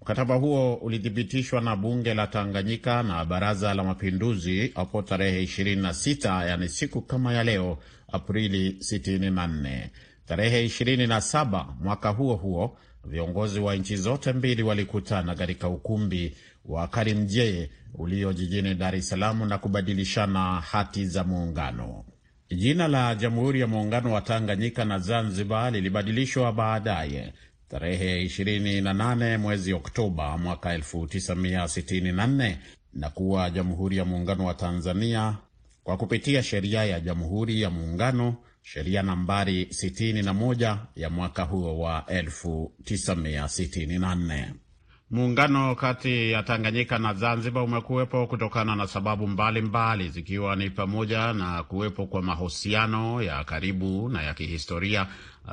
Mkataba 0.02 0.34
huo 0.34 0.74
ulithibitishwa 0.74 1.60
na 1.60 1.76
bunge 1.76 2.14
la 2.14 2.26
Tanganyika 2.26 3.02
na 3.02 3.24
baraza 3.24 3.74
la 3.74 3.84
mapinduzi 3.84 4.72
hapo 4.74 5.02
tarehe 5.02 5.42
26, 5.44 6.46
yani 6.48 6.68
siku 6.68 7.00
kama 7.02 7.32
ya 7.34 7.44
leo, 7.44 7.78
Aprili 8.12 8.70
64. 8.70 9.88
Tarehe 10.26 10.66
27 10.66 11.66
mwaka 11.80 12.08
huo 12.08 12.34
huo 12.34 12.78
viongozi 13.04 13.60
wa 13.60 13.76
nchi 13.76 13.96
zote 13.96 14.32
mbili 14.32 14.62
walikutana 14.62 15.34
katika 15.34 15.68
ukumbi 15.68 16.36
wa 16.64 16.88
Karimjee 16.88 17.70
ulio 17.94 18.32
jijini 18.32 18.74
Dar 18.74 18.94
es 18.96 19.08
Salaam 19.08 19.48
na 19.48 19.58
kubadilishana 19.58 20.60
hati 20.60 21.06
za 21.06 21.24
muungano. 21.24 22.04
Jina 22.50 22.88
la 22.88 23.14
Jamhuri 23.14 23.60
ya 23.60 23.66
Muungano 23.66 24.12
wa 24.12 24.20
Tanganyika 24.20 24.84
na 24.84 24.98
Zanzibar 24.98 25.72
lilibadilishwa 25.72 26.52
baadaye 26.52 27.32
tarehe 27.68 28.24
28 28.24 29.38
mwezi 29.38 29.72
Oktoba 29.72 30.38
mwaka 30.38 30.76
1964 30.78 32.56
na 32.92 33.10
kuwa 33.10 33.50
Jamhuri 33.50 33.96
ya 33.96 34.04
Muungano 34.04 34.44
wa 34.46 34.54
Tanzania 34.54 35.36
kwa 35.84 35.96
kupitia 35.96 36.42
sheria 36.42 36.84
ya 36.84 37.00
Jamhuri 37.00 37.60
ya 37.62 37.70
Muungano, 37.70 38.36
sheria 38.62 39.02
nambari 39.02 39.64
61 39.64 40.78
ya 40.96 41.10
mwaka 41.10 41.42
huo 41.42 41.78
wa 41.78 42.00
1964. 42.08 44.52
Muungano 45.10 45.74
kati 45.74 46.30
ya 46.30 46.42
Tanganyika 46.42 46.98
na 46.98 47.14
Zanzibar 47.14 47.62
umekuwepo 47.62 48.26
kutokana 48.26 48.76
na 48.76 48.86
sababu 48.86 49.28
mbalimbali 49.28 49.68
mbali, 49.68 50.08
zikiwa 50.08 50.56
ni 50.56 50.70
pamoja 50.70 51.32
na 51.32 51.62
kuwepo 51.62 52.06
kwa 52.06 52.22
mahusiano 52.22 53.22
ya 53.22 53.44
karibu 53.44 54.08
na 54.08 54.22
ya 54.22 54.34
kihistoria 54.34 55.06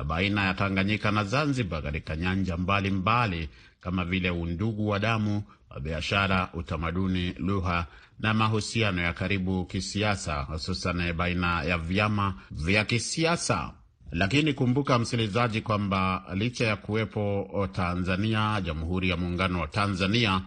baina 0.06 0.44
ya 0.44 0.54
Tanganyika 0.54 1.10
na 1.10 1.24
Zanzibar 1.24 1.82
katika 1.82 2.16
nyanja 2.16 2.56
mbalimbali 2.56 3.36
mbali, 3.36 3.48
kama 3.80 4.04
vile 4.04 4.30
undugu 4.30 4.88
wa 4.88 4.98
damu, 4.98 5.42
biashara, 5.82 6.48
utamaduni, 6.54 7.32
lugha 7.38 7.86
na 8.18 8.34
mahusiano 8.34 9.02
ya 9.02 9.12
karibu 9.12 9.64
kisiasa, 9.64 10.42
hususan 10.42 11.12
baina 11.12 11.62
ya 11.62 11.78
vyama 11.78 12.34
vya 12.50 12.84
kisiasa. 12.84 13.72
Lakini 14.12 14.52
kumbuka 14.54 14.98
msikilizaji, 14.98 15.60
kwamba 15.60 16.24
licha 16.34 16.66
ya 16.66 16.76
kuwepo 16.76 17.68
Tanzania, 17.72 18.60
Jamhuri 18.60 19.08
ya 19.10 19.16
Muungano 19.16 19.60
wa 19.60 19.66
Tanzania, 19.66 20.42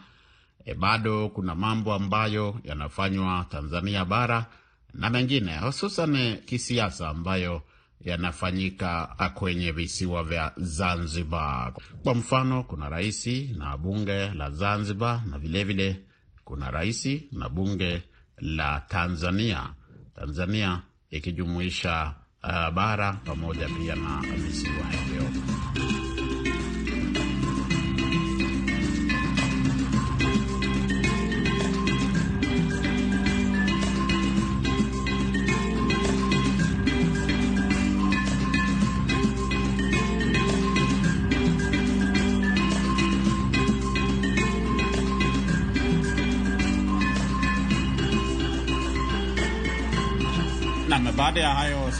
e, 0.65 0.74
bado 0.74 1.30
kuna 1.30 1.56
mambo 1.56 1.94
ambayo 1.94 2.60
yanafanywa 2.63 3.46
Tanzania 3.50 4.06
bara 4.06 4.46
na 4.94 5.10
mengine 5.10 5.58
hususan 5.58 6.38
kisiasa 6.46 7.10
ambayo 7.10 7.62
yanafanyika 8.05 9.15
kwenye 9.33 9.72
visiwa 9.72 10.24
vya 10.24 10.51
Zanzibar. 10.57 11.74
Kwa 12.03 12.15
mfano, 12.15 12.63
kuna 12.63 12.89
rais 12.89 13.27
na 13.57 13.77
bunge 13.77 14.29
la 14.29 14.51
Zanzibar 14.51 15.22
na 15.25 15.38
vilevile 15.39 15.89
vile, 15.89 16.03
kuna 16.43 16.72
rais 16.72 17.07
na 17.31 17.50
bunge 17.50 18.01
la 18.38 18.79
Tanzania, 18.89 19.74
Tanzania 20.15 20.81
ikijumuisha 21.10 22.13
uh, 22.43 22.69
bara 22.69 23.13
pamoja 23.13 23.67
pia 23.69 23.95
na 23.95 24.22
visiwa 24.22 24.86
hivyo. 24.91 26.23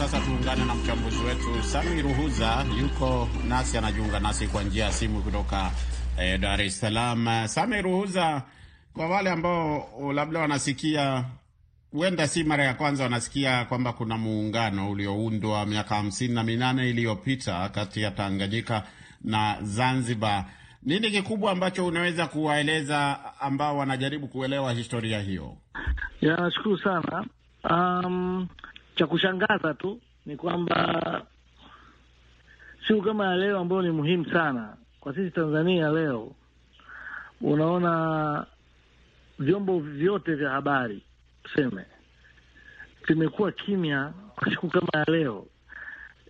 Sasa, 0.08 0.20
tuungane 0.26 0.66
na 0.66 0.76
mchambuzi 0.76 1.18
wetu 1.24 1.64
Sami 1.64 2.02
Ruhuza, 2.02 2.66
yuko 2.82 3.30
nasi, 3.48 3.78
anajiunga 3.78 4.20
nasi 4.20 4.48
kwa 4.48 4.64
njia 4.64 4.86
ya 4.86 4.92
simu 4.92 5.22
kutoka 5.22 5.72
eh, 6.20 6.40
Dar 6.40 6.62
es 6.62 6.80
Salaam. 6.80 7.48
Sami 7.48 7.82
Ruhuza, 7.82 8.42
kwa 8.94 9.08
wale 9.10 9.30
ambao 9.32 9.90
labda 10.14 10.40
wanasikia, 10.40 11.24
huenda 11.92 12.28
si 12.28 12.44
mara 12.44 12.64
ya 12.64 12.74
kwanza 12.74 13.04
wanasikia 13.04 13.66
kwamba 13.66 13.94
kuna 13.94 14.18
muungano 14.18 14.92
ulioundwa 14.92 15.66
miaka 15.66 15.96
hamsini 15.96 16.34
na 16.34 16.44
minane 16.44 16.90
iliyopita 16.90 17.70
kati 17.70 18.02
ya 18.02 18.12
Tanganyika 18.12 18.84
na 19.24 19.58
Zanzibar, 19.62 20.46
nini 20.84 21.12
kikubwa 21.12 21.52
ambacho 21.52 21.86
unaweza 21.86 22.28
kuwaeleza 22.28 23.20
ambao 23.40 23.78
wanajaribu 23.78 24.28
kuelewa 24.28 24.74
historia 24.74 25.20
hiyo? 25.22 25.58
Ya, 26.22 26.36
nashukuru 26.38 26.78
sana 26.78 27.26
um... 27.70 28.48
Cha 29.04 29.08
kushangaza 29.08 29.74
tu 29.74 30.00
ni 30.26 30.36
kwamba 30.38 31.26
siku 32.88 33.02
kama 33.02 33.26
ya 33.26 33.36
leo 33.36 33.60
ambayo 33.60 33.82
ni 33.82 33.92
muhimu 33.92 34.26
sana 34.26 34.78
kwa 35.00 35.16
sisi 35.16 35.32
Tanzania, 35.32 35.90
leo 35.90 36.36
unaona 37.42 38.46
vyombo 39.40 39.80
vyote 39.80 40.36
vya 40.36 40.50
habari 40.50 41.04
tuseme 41.44 41.86
vimekuwa 43.08 43.52
kimya 43.52 44.14
kwa 44.36 44.50
siku 44.52 44.68
kama 44.70 44.88
ya 44.94 45.04
leo. 45.08 45.46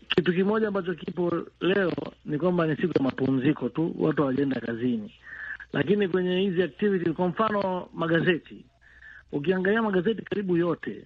Kitu 0.10 0.34
kimoja 0.34 0.68
ambacho 0.68 0.94
kipo 0.96 1.44
leo 1.62 1.94
ni 2.26 2.38
kwamba 2.38 2.68
ni 2.68 2.76
siku 2.76 2.94
ya 2.98 3.04
mapumziko 3.04 3.70
tu, 3.70 3.96
watu 4.00 4.22
hawajaenda 4.22 4.62
kazini, 4.62 5.14
lakini 5.74 6.08
kwenye 6.08 6.40
hizi 6.40 6.64
activities, 6.64 7.14
kwa 7.16 7.28
mfano 7.28 7.90
magazeti, 7.94 8.66
ukiangalia 9.32 9.82
magazeti 9.82 10.22
karibu 10.22 10.58
yote 10.58 11.06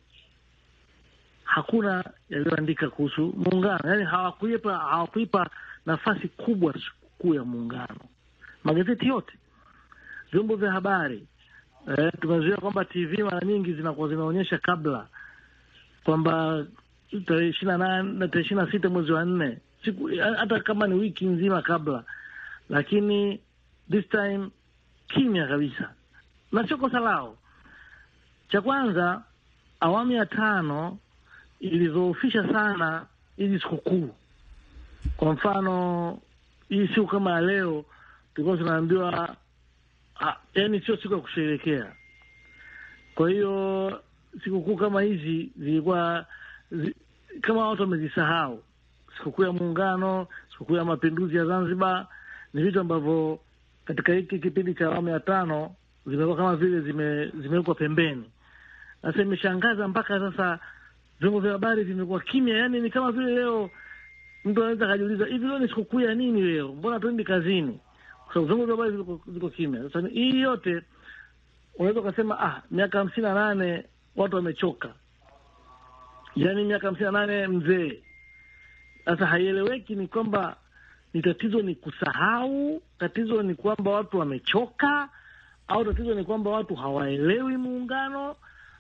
hakuna 1.47 2.03
yaliyoandika 2.29 2.89
kuhusu 2.89 3.33
muungano, 3.37 3.89
yaani 3.89 4.03
hawakuipa 4.03 4.77
hawakuipa 4.77 5.49
nafasi 5.85 6.27
kubwa 6.27 6.73
sikukuu 6.73 7.33
ya 7.33 7.43
muungano. 7.43 7.99
Magazeti 8.63 9.07
yote, 9.07 9.33
vyombo 10.31 10.55
vya 10.55 10.71
habari 10.71 11.27
eh, 11.97 12.11
tumezoea 12.21 12.57
kwamba 12.57 12.85
TV 12.85 13.23
mara 13.23 13.47
nyingi 13.47 13.73
zinakuwa 13.73 14.07
zinaonyesha 14.09 14.57
kabla 14.57 15.07
kwamba 16.03 16.65
tarehe 17.25 17.49
ishirini 17.49 17.77
na 17.77 18.27
tarehe 18.27 18.41
ishirini 18.41 18.65
na 18.65 18.71
sita 18.71 18.89
mwezi 18.89 19.11
wa 19.11 19.25
nne, 19.25 19.57
siku 19.85 20.09
hata 20.37 20.59
kama 20.59 20.87
ni 20.87 20.93
wiki 20.93 21.25
nzima 21.25 21.61
kabla, 21.61 22.03
lakini 22.69 23.39
this 23.91 24.09
time 24.09 24.49
kimya 25.07 25.47
kabisa, 25.47 25.93
na 26.51 26.67
sio 26.67 26.77
kosa 26.77 26.99
lao. 26.99 27.37
Cha 28.49 28.61
kwanza, 28.61 29.23
awamu 29.79 30.11
ya 30.11 30.25
tano 30.25 30.97
ilidhoofisha 31.59 32.51
sana 32.53 33.05
hizi 33.37 33.59
sikukuu. 33.59 34.09
Kwa 35.17 35.33
mfano, 35.33 36.17
hii 36.69 36.87
siku 36.87 37.07
kama 37.07 37.31
ya 37.31 37.41
leo 37.41 37.85
tulikuwa 38.35 38.57
tunaambiwa 38.57 39.35
yaani 40.53 40.81
sio 40.81 40.97
siku 40.97 41.13
ya 41.13 41.19
kusherekea. 41.19 41.91
Kwa 43.15 43.29
hiyo 43.29 44.01
sikukuu 44.43 44.75
kama 44.75 45.01
hizi 45.01 45.49
zilikuwa 45.57 46.25
zi, 46.71 46.95
kama 47.41 47.69
watu 47.69 47.81
wamezisahau. 47.81 48.63
Sikukuu 49.17 49.43
ya 49.43 49.51
Muungano, 49.51 50.27
sikukuu 50.51 50.75
ya 50.75 50.85
Mapinduzi 50.85 51.35
ya 51.37 51.45
Zanzibar 51.45 52.07
ni 52.53 52.63
vitu 52.63 52.79
ambavyo 52.79 53.39
katika 53.85 54.13
hiki 54.13 54.39
kipindi 54.39 54.73
cha 54.73 54.85
awamu 54.85 55.09
ya 55.09 55.19
tano 55.19 55.75
zimekuwa 56.05 56.35
kama 56.37 56.55
vile 56.55 56.81
zime, 56.81 57.25
zimewekwa 57.41 57.75
pembeni. 57.75 58.23
Sasa 59.01 59.21
imeshangaza 59.21 59.87
mpaka 59.87 60.19
sasa 60.19 60.59
vyombo 61.19 61.39
vya 61.39 61.51
habari 61.51 61.83
vimekuwa 61.83 62.19
kimya, 62.19 62.57
yani 62.57 62.79
ni 62.79 62.89
kama 62.89 63.11
vile 63.11 63.35
leo 63.35 63.69
mtu 64.45 64.61
anaweza 64.61 64.85
akajiuliza 64.85 65.25
hivi, 65.25 65.47
leo 65.47 65.59
ni 65.59 65.67
sikukuu 65.67 65.99
ya 65.99 66.15
nini? 66.15 66.41
Leo 66.41 66.67
mbona 66.73 66.99
tuendi 66.99 67.23
kazini? 67.23 67.79
Kwa 68.25 68.33
sababu 68.33 68.47
vyombo 68.47 68.65
vya 68.65 68.75
habari 68.75 69.19
viko, 69.27 69.49
kimya. 69.49 69.89
Sasa 69.93 70.07
hii 70.07 70.41
yote 70.41 70.81
unaweza 71.79 71.99
ukasema 71.99 72.39
ah, 72.39 72.61
miaka 72.71 72.97
hamsini 72.97 73.27
na 73.27 73.33
nane 73.33 73.85
watu 74.15 74.35
wamechoka, 74.35 74.93
yani 76.35 76.63
miaka 76.63 76.87
hamsini 76.87 77.05
na 77.11 77.25
nane 77.25 77.47
mzee. 77.47 78.03
Sasa 79.05 79.25
haieleweki, 79.25 79.95
ni 79.95 80.07
kwamba 80.07 80.57
ni 81.13 81.21
tatizo 81.21 81.61
ni 81.61 81.75
kusahau, 81.75 82.81
tatizo 82.99 83.43
ni 83.43 83.55
kwamba 83.55 83.91
watu 83.91 84.19
wamechoka, 84.19 85.09
au 85.67 85.85
tatizo 85.85 86.13
ni 86.13 86.23
kwamba 86.23 86.49
watu 86.51 86.75
hawaelewi 86.75 87.57
muungano, 87.57 88.35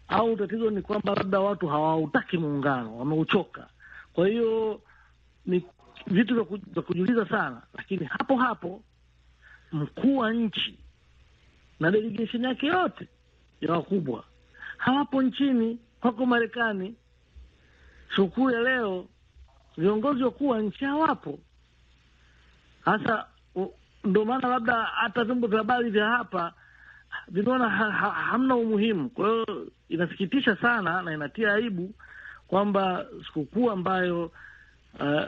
au 0.07 0.35
tatizo 0.37 0.69
ni 0.69 0.81
kwamba 0.81 1.15
labda 1.15 1.39
watu 1.39 1.67
hawautaki 1.67 2.37
muungano, 2.37 2.97
wameuchoka. 2.97 3.67
Kwa 4.13 4.27
hiyo 4.27 4.81
ni 5.45 5.65
vitu 6.07 6.43
vya 6.73 6.81
kujiuliza 6.81 7.29
sana, 7.29 7.61
lakini 7.73 8.05
hapo 8.05 8.35
hapo 8.37 8.83
mkuu 9.71 10.17
wa 10.17 10.33
nchi 10.33 10.79
na 11.79 11.91
delegation 11.91 12.43
yake 12.43 12.67
yote 12.67 13.07
ya 13.61 13.71
wakubwa 13.73 14.23
hawapo 14.77 15.21
nchini, 15.21 15.79
wako 16.01 16.25
Marekani. 16.25 16.95
Sikukuu 18.15 18.51
ya 18.51 18.59
leo 18.61 19.05
viongozi 19.77 20.23
wakuu 20.23 20.47
wa 20.47 20.61
nchi 20.61 20.85
hawapo. 20.85 21.39
Sasa 22.85 23.27
ndo 24.03 24.25
maana 24.25 24.47
labda 24.47 24.73
hata 24.83 25.23
vyombo 25.23 25.47
vya 25.47 25.57
habari 25.57 25.89
vya 25.89 26.05
hapa 26.07 26.53
vinaona 27.27 27.69
ha, 27.69 27.91
ha, 27.91 28.09
hamna 28.11 28.55
umuhimu. 28.55 29.09
Kwa 29.09 29.29
hiyo 29.29 29.67
inasikitisha 29.89 30.55
sana 30.55 31.01
na 31.01 31.13
inatia 31.13 31.53
aibu 31.53 31.93
kwamba 32.47 33.05
sikukuu 33.27 33.71
ambayo 33.71 34.31
uh, 34.99 35.23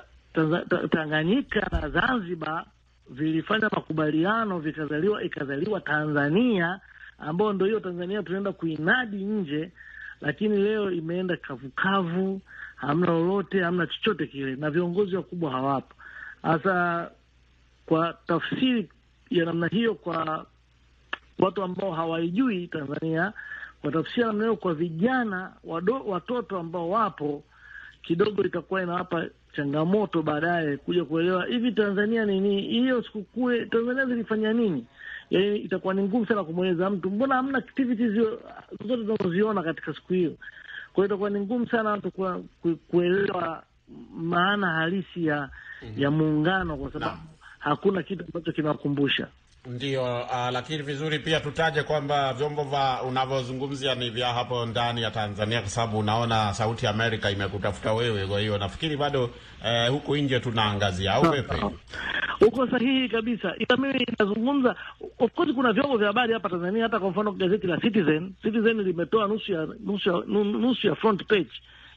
Tanganyika 0.92 1.68
na 1.72 1.90
Zanzibar 1.90 2.66
vilifanya 3.10 3.70
makubaliano 3.72 4.60
vikazaliwa 4.60 5.24
ikazaliwa 5.24 5.82
Tanzania 5.82 6.80
ambayo 7.18 7.54
ndo 7.54 7.66
hiyo 7.66 7.80
Tanzania 7.80 8.24
tunaenda 8.24 8.52
kuinadi 8.52 9.18
nje, 9.26 9.72
lakini 10.22 10.58
leo 10.58 10.92
imeenda 10.92 11.38
kavukavu, 11.38 12.42
hamna 12.76 13.08
lolote, 13.08 13.62
hamna 13.64 13.88
chochote 13.88 14.28
kile, 14.28 14.56
na 14.56 14.70
viongozi 14.70 15.16
wakubwa 15.16 15.52
hawapo. 15.52 15.96
Hasa 16.42 17.12
kwa 17.86 18.14
tafsiri 18.28 18.90
ya 19.30 19.46
namna 19.46 19.68
hiyo, 19.68 19.96
kwa 19.96 20.46
watu 21.40 21.64
ambao 21.64 21.92
hawaijui 21.92 22.68
Tanzania, 22.68 23.34
watafsia 23.84 24.26
namna 24.26 24.44
hiyo, 24.44 24.56
kwa 24.56 24.74
vijana 24.74 25.54
wado, 25.64 26.02
watoto 26.06 26.60
ambao 26.60 26.90
wapo 26.90 27.44
kidogo, 28.02 28.44
itakuwa 28.44 28.84
inawapa 28.84 29.26
changamoto 29.56 30.22
baadaye 30.22 30.78
kuja 30.78 31.06
kuelewa 31.06 31.46
hivi 31.46 31.72
Tanzania 31.72 32.26
ni 32.26 32.40
nini. 32.40 32.62
Hiyo 32.62 33.04
sikukuu 33.04 33.52
Tanzania 33.66 34.06
zilifanya 34.06 34.54
nini? 34.54 34.86
Yani 35.30 35.58
itakuwa 35.58 35.94
ni 35.94 36.04
ngumu 36.04 36.26
sana 36.26 36.44
kumweleza 36.44 36.90
mtu, 36.90 37.10
mbona 37.12 37.36
hamna 37.36 37.58
activities 37.58 38.12
zote 38.14 38.38
tunazoziona 38.88 39.64
katika 39.64 39.94
siku 39.94 40.14
hiyo. 40.14 40.32
Kwa 40.94 40.96
hiyo 40.96 41.06
itakuwa 41.06 41.30
ni 41.30 41.40
ngumu 41.40 41.68
sana 41.68 41.90
watu 41.90 42.12
kuelewa 42.92 43.64
maana 44.14 44.68
halisi 44.68 45.26
ya 45.26 45.50
mm 45.82 45.90
-hmm. 45.90 46.02
ya 46.02 46.12
muungano 46.12 46.78
kwa 46.78 46.92
sababu 46.94 47.18
hakuna 47.60 48.04
kitu 48.04 48.24
ambacho 48.26 48.52
kinakumbusha 48.52 49.28
ndio. 49.70 50.04
Uh, 50.22 50.50
lakini 50.52 50.84
vizuri 50.84 51.20
pia 51.20 51.40
tutaje 51.40 51.84
kwamba 51.84 52.34
vyombo 52.34 52.64
vya 52.64 53.02
unavyozungumzia 53.04 53.96
ni 53.96 54.10
vya 54.10 54.34
hapo 54.34 54.66
ndani 54.66 55.02
ya 55.02 55.12
Tanzania, 55.12 55.62
kwa 55.62 55.70
sababu 55.70 56.00
unaona 56.00 56.54
Sauti 56.54 56.86
ya 56.86 56.92
Amerika 56.92 57.32
imekutafuta 57.32 57.94
wewe. 57.94 58.28
Kwa 58.28 58.40
hiyo 58.40 58.58
nafikiri 58.58 58.98
bado 58.98 59.30
eh, 59.66 59.90
huku 59.92 60.16
nje 60.18 60.40
tunaangazia 60.40 61.14
au 61.14 61.32
vipi? 61.32 61.56
Uko 62.48 62.68
sahihi 62.68 63.10
kabisa, 63.10 63.56
ila 63.58 63.78
mimi 63.78 64.06
nazungumza, 64.20 64.76
of 65.20 65.32
course 65.34 65.54
kuna 65.54 65.74
vyombo 65.74 65.98
vya 65.98 66.08
habari 66.08 66.34
hapa 66.34 66.50
Tanzania. 66.50 66.84
Hata 66.84 67.00
kwa 67.00 67.10
mfano 67.10 67.32
gazeti 67.32 67.68
la 67.68 67.78
Citizen, 67.78 68.34
Citizen 68.42 68.82
limetoa 68.82 69.28
nusu 69.28 69.52
ya 69.52 69.68
nusu 69.86 70.10
ya 70.10 70.24
nusu 70.28 70.88
ya 70.88 70.96
front 70.96 71.26
page 71.28 71.50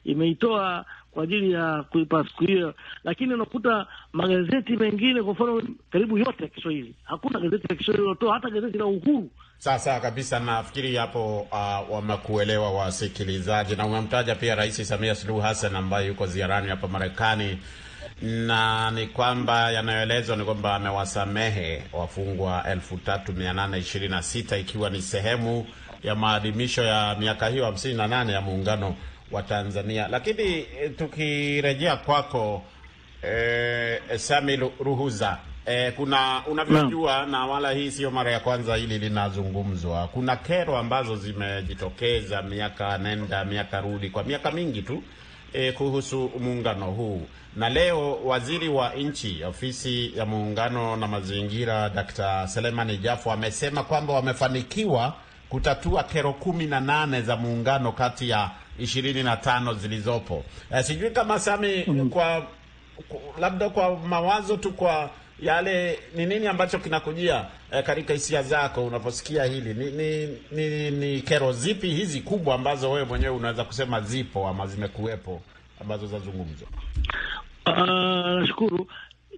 imeitoa 0.03 0.85
kwa 1.13 1.23
ajili 1.23 1.51
ya 1.51 1.83
kuipa 1.83 2.23
siku 2.27 2.43
hiyo, 2.43 2.73
lakini 3.03 3.33
unakuta 3.33 3.87
magazeti 4.13 4.77
mengine, 4.77 5.23
kwa 5.23 5.33
mfano 5.33 5.61
karibu 5.91 6.17
yote 6.17 6.43
ya 6.43 6.49
Kiswahili, 6.49 6.95
hakuna 7.03 7.39
gazeti 7.39 7.67
la 7.69 7.75
Kiswahili 7.75 8.03
lilotoa, 8.03 8.33
hata 8.33 8.49
gazeti 8.49 8.77
la 8.77 8.85
Uhuru. 8.85 9.29
Sasa 9.57 9.99
kabisa, 9.99 10.39
nafikiri 10.39 10.95
hapo 10.95 11.41
uh, 11.51 11.91
wamekuelewa 11.95 12.71
wasikilizaji, 12.71 13.75
na 13.75 13.85
umemtaja 13.85 14.35
pia 14.35 14.55
Rais 14.55 14.87
Samia 14.89 15.15
Suluhu 15.15 15.39
Hassan 15.41 15.75
ambaye 15.75 16.07
yuko 16.07 16.27
ziarani 16.27 16.69
hapa 16.69 16.87
Marekani, 16.87 17.57
na 18.21 18.91
ni 18.91 19.07
kwamba 19.07 19.71
yanayoelezwa 19.71 20.35
ni 20.37 20.43
kwamba 20.45 20.75
amewasamehe 20.75 21.83
wafungwa 21.93 22.63
elfu 22.71 22.97
tatu 22.97 23.33
mia 23.33 23.53
nane 23.53 23.77
ishirini 23.77 24.11
na 24.11 24.21
sita 24.21 24.57
ikiwa 24.57 24.89
ni 24.89 25.01
sehemu 25.01 25.67
ya 26.03 26.15
maadhimisho 26.15 26.83
ya 26.83 27.15
miaka 27.19 27.47
hiyo 27.47 27.65
hamsini 27.65 27.93
na 27.93 28.07
nane 28.07 28.33
ya 28.33 28.41
muungano 28.41 28.95
wa 29.31 29.43
Tanzania. 29.43 30.07
Lakini 30.07 30.65
tukirejea 30.97 31.95
kwako 31.97 32.63
eh, 33.21 33.99
Sami 34.17 34.55
Ruhuza 34.79 35.37
eh, 35.65 35.93
kuna 35.95 36.41
unavyojua 36.47 37.25
na 37.25 37.45
wala 37.45 37.71
hii 37.71 37.91
sio 37.91 38.11
mara 38.11 38.31
ya 38.31 38.39
kwanza 38.39 38.75
hili 38.75 38.99
linazungumzwa. 38.99 40.07
Kuna 40.07 40.35
kero 40.35 40.77
ambazo 40.77 41.15
zimejitokeza 41.15 42.41
miaka 42.41 42.97
nenda 42.97 43.45
miaka 43.45 43.81
rudi 43.81 44.09
kwa 44.09 44.23
miaka 44.23 44.51
mingi 44.51 44.81
tu 44.81 45.03
E, 45.55 45.71
kuhusu 45.71 46.31
muungano 46.39 46.85
huu, 46.91 47.21
na 47.55 47.69
leo 47.69 48.15
waziri 48.23 48.69
wa 48.69 48.93
nchi 48.93 49.43
ofisi 49.43 50.17
ya 50.17 50.25
muungano 50.25 50.95
na 50.95 51.07
mazingira 51.07 51.89
Dr. 51.89 52.47
Selemani 52.47 52.97
Jafo 52.97 53.31
amesema 53.31 53.83
kwamba 53.83 54.13
wamefanikiwa 54.13 55.13
kutatua 55.49 56.03
kero 56.03 56.33
kumi 56.33 56.65
na 56.65 56.79
nane 56.79 57.21
za 57.21 57.35
muungano 57.35 57.91
kati 57.91 58.29
ya 58.29 58.51
ishirini 58.79 59.23
na 59.23 59.37
tano 59.37 59.73
zilizopo. 59.73 60.43
Eh, 60.71 60.83
sijui 60.83 61.09
kama 61.11 61.39
Sami, 61.39 61.83
mm 61.87 62.09
kwa, 62.09 62.47
kwa 63.09 63.19
labda 63.39 63.69
kwa 63.69 63.97
mawazo 63.99 64.57
tu, 64.57 64.71
kwa 64.73 65.09
yale 65.39 65.99
ni 66.15 66.25
nini 66.25 66.47
ambacho 66.47 66.79
kinakujia 66.79 67.45
eh, 67.71 67.83
katika 67.83 68.13
hisia 68.13 68.43
zako 68.43 68.85
unaposikia 68.85 69.43
hili 69.43 69.73
ni, 69.73 69.85
ni, 69.91 70.37
ni, 70.51 70.91
ni 70.91 71.21
kero 71.21 71.51
zipi 71.53 71.89
hizi 71.89 72.21
kubwa 72.21 72.55
ambazo 72.55 72.91
wewe 72.91 73.05
mwenyewe 73.05 73.35
unaweza 73.35 73.63
kusema 73.63 74.01
zipo 74.01 74.47
ama 74.47 74.67
zimekuwepo 74.67 75.41
ambazo 75.81 76.07
zazungumzwa? 76.07 76.67
Nashukuru. 78.39 78.77
Uh, 78.81 78.87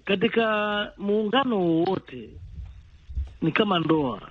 katika 0.05 0.91
muungano 0.97 1.57
wowote 1.59 2.29
ni 3.41 3.51
kama 3.51 3.79
ndoa 3.79 4.21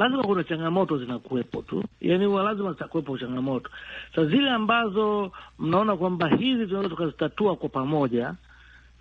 lazima 0.00 0.22
kuna 0.22 0.44
changamoto 0.44 0.98
zinakuwepo 0.98 1.62
tu, 1.62 1.84
yani 2.00 2.24
huwa 2.24 2.42
lazima 2.42 2.72
zitakuwepo 2.72 3.18
changamoto. 3.18 3.70
Sasa 4.14 4.26
zile 4.26 4.50
ambazo 4.50 5.32
mnaona 5.58 5.96
kwamba 5.96 6.28
hizi 6.28 6.66
tunaweza 6.66 6.88
tukazitatua 6.90 7.56
kwa 7.56 7.68
pamoja, 7.68 8.34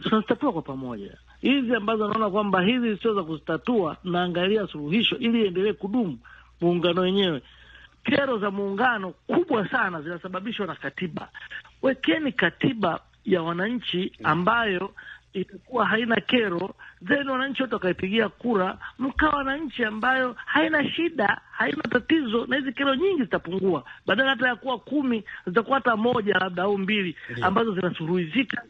tunazitatua 0.04 0.54
kwa 0.54 0.62
pamoja. 0.62 1.18
Hizi 1.42 1.76
ambazo 1.76 2.08
naona 2.08 2.30
kwamba 2.30 2.62
hizi 2.62 2.98
sio 2.98 3.14
za 3.14 3.24
kuzitatua, 3.24 3.98
naangalia 4.04 4.68
suluhisho 4.68 5.18
ili 5.18 5.42
iendelee 5.44 5.74
kudumu 5.74 6.18
muungano 6.62 7.02
wenyewe. 7.02 7.42
Kero 8.04 8.38
za 8.38 8.52
muungano 8.52 9.12
kubwa 9.12 9.70
sana 9.70 10.02
zinasababishwa 10.02 10.68
na 10.68 10.76
katiba. 10.76 11.30
Wekeni 11.82 12.32
katiba 12.32 13.00
ya 13.26 13.42
wananchi 13.42 14.12
ambayo 14.24 14.92
itakuwa 15.34 15.86
haina 15.86 16.16
kero, 16.16 16.76
then 17.08 17.30
wananchi 17.30 17.62
wote 17.62 17.76
wakaipigia 17.76 18.30
kura, 18.30 18.78
mkawa 19.00 19.44
na 19.44 19.58
nchi 19.58 19.86
ambayo 19.86 20.36
haina 20.46 20.90
shida, 20.92 21.42
haina 21.52 21.84
tatizo, 21.84 22.46
na 22.46 22.56
hizi 22.58 22.72
kero 22.74 22.96
nyingi 22.96 23.22
zitapungua. 23.24 23.84
Badala 24.06 24.30
hata 24.30 24.48
ya 24.48 24.56
kuwa 24.56 24.80
kumi, 24.80 25.24
zitakuwa 25.48 25.78
hata 25.78 25.96
moja 25.96 26.34
labda 26.34 26.64
au 26.64 26.78
mbili 26.78 27.16
ambazo 27.42 27.74
zinasuruhizika 27.76 28.62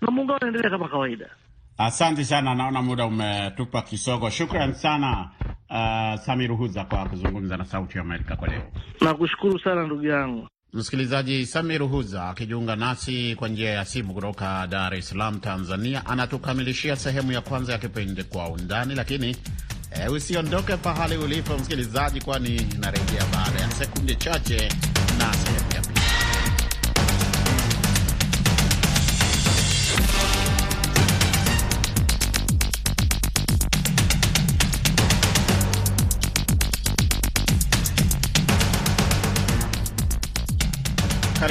na 0.00 0.10
muungano 0.10 0.38
unaendelea 0.38 0.70
kama 0.70 0.88
kawaida. 0.88 1.30
Asante 1.78 2.24
sana, 2.24 2.54
naona 2.54 2.82
muda 2.82 3.06
umetupa 3.06 3.82
kisogo. 3.82 4.30
Shukran 4.30 4.72
sana 4.72 5.30
uh, 5.70 6.20
Sami 6.20 6.46
Ruhuza 6.46 6.84
kwa 6.84 7.08
kuzungumza 7.08 7.56
na 7.56 7.64
Sauti 7.64 7.98
ya 7.98 8.04
Amerika 8.04 8.36
kwa 8.36 8.48
leo. 8.48 8.62
Nakushukuru 9.00 9.58
sana 9.58 9.86
ndugu 9.86 10.06
yangu 10.06 10.48
msikilizaji. 10.74 11.46
Samir 11.46 11.82
Huza 11.82 12.28
akijiunga 12.28 12.76
nasi 12.76 13.36
kwa 13.36 13.48
njia 13.48 13.70
ya 13.70 13.84
simu 13.84 14.14
kutoka 14.14 14.66
Dar 14.66 14.94
es 14.94 15.08
Salaam, 15.08 15.40
Tanzania, 15.40 16.06
anatukamilishia 16.06 16.96
sehemu 16.96 17.32
ya 17.32 17.40
kwanza 17.40 17.72
ya 17.72 17.78
kipindi 17.78 18.24
Kwa 18.24 18.48
Undani, 18.48 18.94
lakini 18.94 19.36
e, 19.90 20.08
usiondoke 20.08 20.76
pahali 20.76 21.16
ulipo 21.16 21.58
msikilizaji, 21.58 22.20
kwani 22.20 22.66
narejea 22.80 23.24
baada 23.32 23.60
ya 23.60 23.70
sekunde 23.70 24.14
chache 24.14 24.68
na 25.18 25.34
sehemu 25.34 25.72
ya 25.74 25.80
pili. 25.80 25.93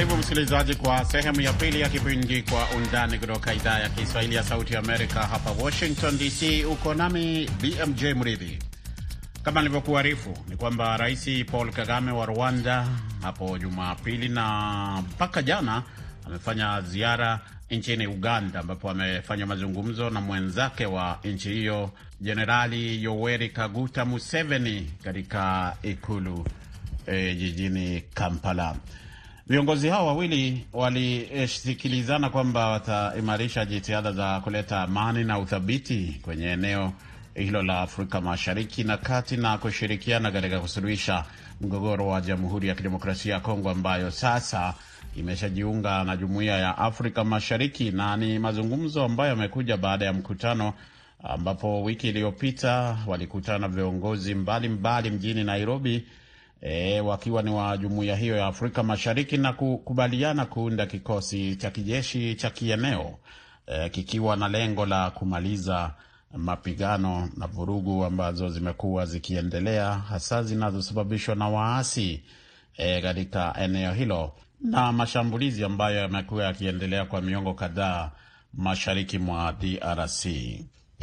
Karibu 0.03 0.17
msikilizaji 0.19 0.75
kwa 0.75 1.05
sehemu 1.05 1.41
ya 1.41 1.53
pili 1.53 1.79
ya 1.81 1.89
kipindi 1.89 2.41
Kwa 2.43 2.67
Undani 2.77 3.19
kutoka 3.19 3.53
idhaa 3.53 3.79
ya 3.79 3.89
Kiswahili 3.89 4.35
ya 4.35 4.43
Sauti 4.43 4.75
Amerika 4.75 5.19
hapa 5.27 5.51
Washington 5.63 6.17
DC. 6.17 6.65
Uko 6.65 6.93
nami 6.93 7.49
BMJ 7.61 8.03
Mridhi. 8.03 8.59
Kama 9.43 9.61
nilivyokuarifu 9.61 10.37
ni 10.49 10.57
kwamba 10.57 10.97
Rais 10.97 11.45
Paul 11.51 11.71
Kagame 11.71 12.11
wa 12.11 12.25
Rwanda 12.25 12.87
hapo 13.21 13.57
Jumapili 13.57 14.29
na 14.29 15.03
mpaka 15.11 15.41
jana 15.41 15.83
amefanya 16.25 16.81
ziara 16.81 17.39
nchini 17.71 18.07
Uganda, 18.07 18.59
ambapo 18.59 18.89
amefanya 18.89 19.45
mazungumzo 19.45 20.09
na 20.09 20.21
mwenzake 20.21 20.85
wa 20.85 21.19
nchi 21.23 21.49
hiyo 21.49 21.91
Jenerali 22.21 23.03
Yoweri 23.03 23.49
Kaguta 23.49 24.05
Museveni 24.05 24.91
katika 25.03 25.75
ikulu 25.83 26.45
eh, 27.07 27.37
jijini 27.37 28.01
Kampala. 28.13 28.75
Viongozi 29.47 29.89
hao 29.89 30.07
wawili 30.07 30.65
walisikilizana 30.73 32.29
kwamba 32.29 32.67
wataimarisha 32.67 33.65
jitihada 33.65 34.11
za 34.11 34.39
kuleta 34.39 34.81
amani 34.81 35.23
na 35.23 35.39
uthabiti 35.39 36.19
kwenye 36.21 36.45
eneo 36.47 36.93
hilo 37.35 37.61
la 37.63 37.79
Afrika 37.81 38.21
Mashariki 38.21 38.83
na 38.83 38.97
Kati 38.97 39.37
na 39.37 39.57
kushirikiana 39.57 40.31
katika 40.31 40.59
kusuluhisha 40.59 41.25
mgogoro 41.61 42.07
wa 42.07 42.21
Jamhuri 42.21 42.67
ya 42.67 42.75
Kidemokrasia 42.75 43.33
ya 43.33 43.39
Kongo 43.39 43.69
ambayo 43.69 44.11
sasa 44.11 44.73
imeshajiunga 45.15 46.03
na 46.03 46.17
Jumuiya 46.17 46.57
ya 46.57 46.77
Afrika 46.77 47.23
Mashariki, 47.23 47.91
na 47.91 48.17
ni 48.17 48.39
mazungumzo 48.39 49.03
ambayo 49.03 49.29
yamekuja 49.29 49.77
baada 49.77 50.05
ya 50.05 50.13
mkutano 50.13 50.73
ambapo 51.23 51.83
wiki 51.83 52.09
iliyopita 52.09 52.97
walikutana 53.07 53.67
viongozi 53.67 54.35
mbalimbali 54.35 55.09
mjini 55.09 55.43
Nairobi 55.43 56.05
E, 56.65 56.99
wakiwa 57.01 57.41
ni 57.43 57.51
wa 57.51 57.77
jumuiya 57.77 58.15
hiyo 58.15 58.37
ya 58.37 58.47
Afrika 58.47 58.83
Mashariki 58.83 59.37
na 59.37 59.53
kukubaliana 59.53 60.45
kuunda 60.45 60.85
kikosi 60.85 61.55
cha 61.55 61.71
kijeshi 61.71 62.35
cha 62.35 62.49
kieneo 62.49 63.17
e, 63.67 63.89
kikiwa 63.89 64.35
na 64.35 64.47
lengo 64.47 64.85
la 64.85 65.09
kumaliza 65.11 65.93
mapigano 66.33 67.29
na 67.37 67.47
vurugu 67.47 68.05
ambazo 68.05 68.49
zimekuwa 68.49 69.05
zikiendelea 69.05 69.93
hasa 69.93 70.43
zinazosababishwa 70.43 71.35
na 71.35 71.49
waasi 71.49 72.23
katika 73.01 73.55
e, 73.59 73.63
eneo 73.63 73.93
hilo 73.93 74.33
na 74.61 74.91
mashambulizi 74.91 75.63
ambayo 75.63 75.97
yamekuwa 75.97 76.43
yakiendelea 76.43 77.05
kwa 77.05 77.21
miongo 77.21 77.53
kadhaa 77.53 78.11
mashariki 78.53 79.19
mwa 79.19 79.53
DRC. 79.53 80.25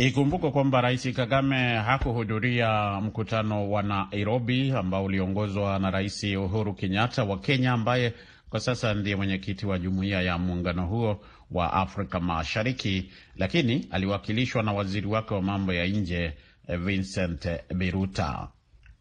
Ikumbukwe 0.00 0.50
kwamba 0.50 0.80
Rais 0.80 1.12
Kagame 1.12 1.76
hakuhudhuria 1.76 3.00
mkutano 3.00 3.70
wa 3.70 3.82
Nairobi 3.82 4.70
ambao 4.72 5.04
uliongozwa 5.04 5.78
na 5.78 5.90
Rais 5.90 6.24
Uhuru 6.24 6.74
Kenyatta 6.74 7.24
wa 7.24 7.38
Kenya, 7.38 7.72
ambaye 7.72 8.14
kwa 8.50 8.60
sasa 8.60 8.94
ndiye 8.94 9.16
mwenyekiti 9.16 9.66
wa 9.66 9.78
jumuiya 9.78 10.22
ya 10.22 10.38
muungano 10.38 10.86
huo 10.86 11.20
wa 11.50 11.72
Afrika 11.72 12.20
Mashariki, 12.20 13.10
lakini 13.36 13.88
aliwakilishwa 13.90 14.62
na 14.62 14.72
waziri 14.72 15.06
wake 15.06 15.34
wa 15.34 15.42
mambo 15.42 15.72
ya 15.72 15.86
nje 15.86 16.32
Vincent 16.68 17.48
Biruta. 17.74 18.48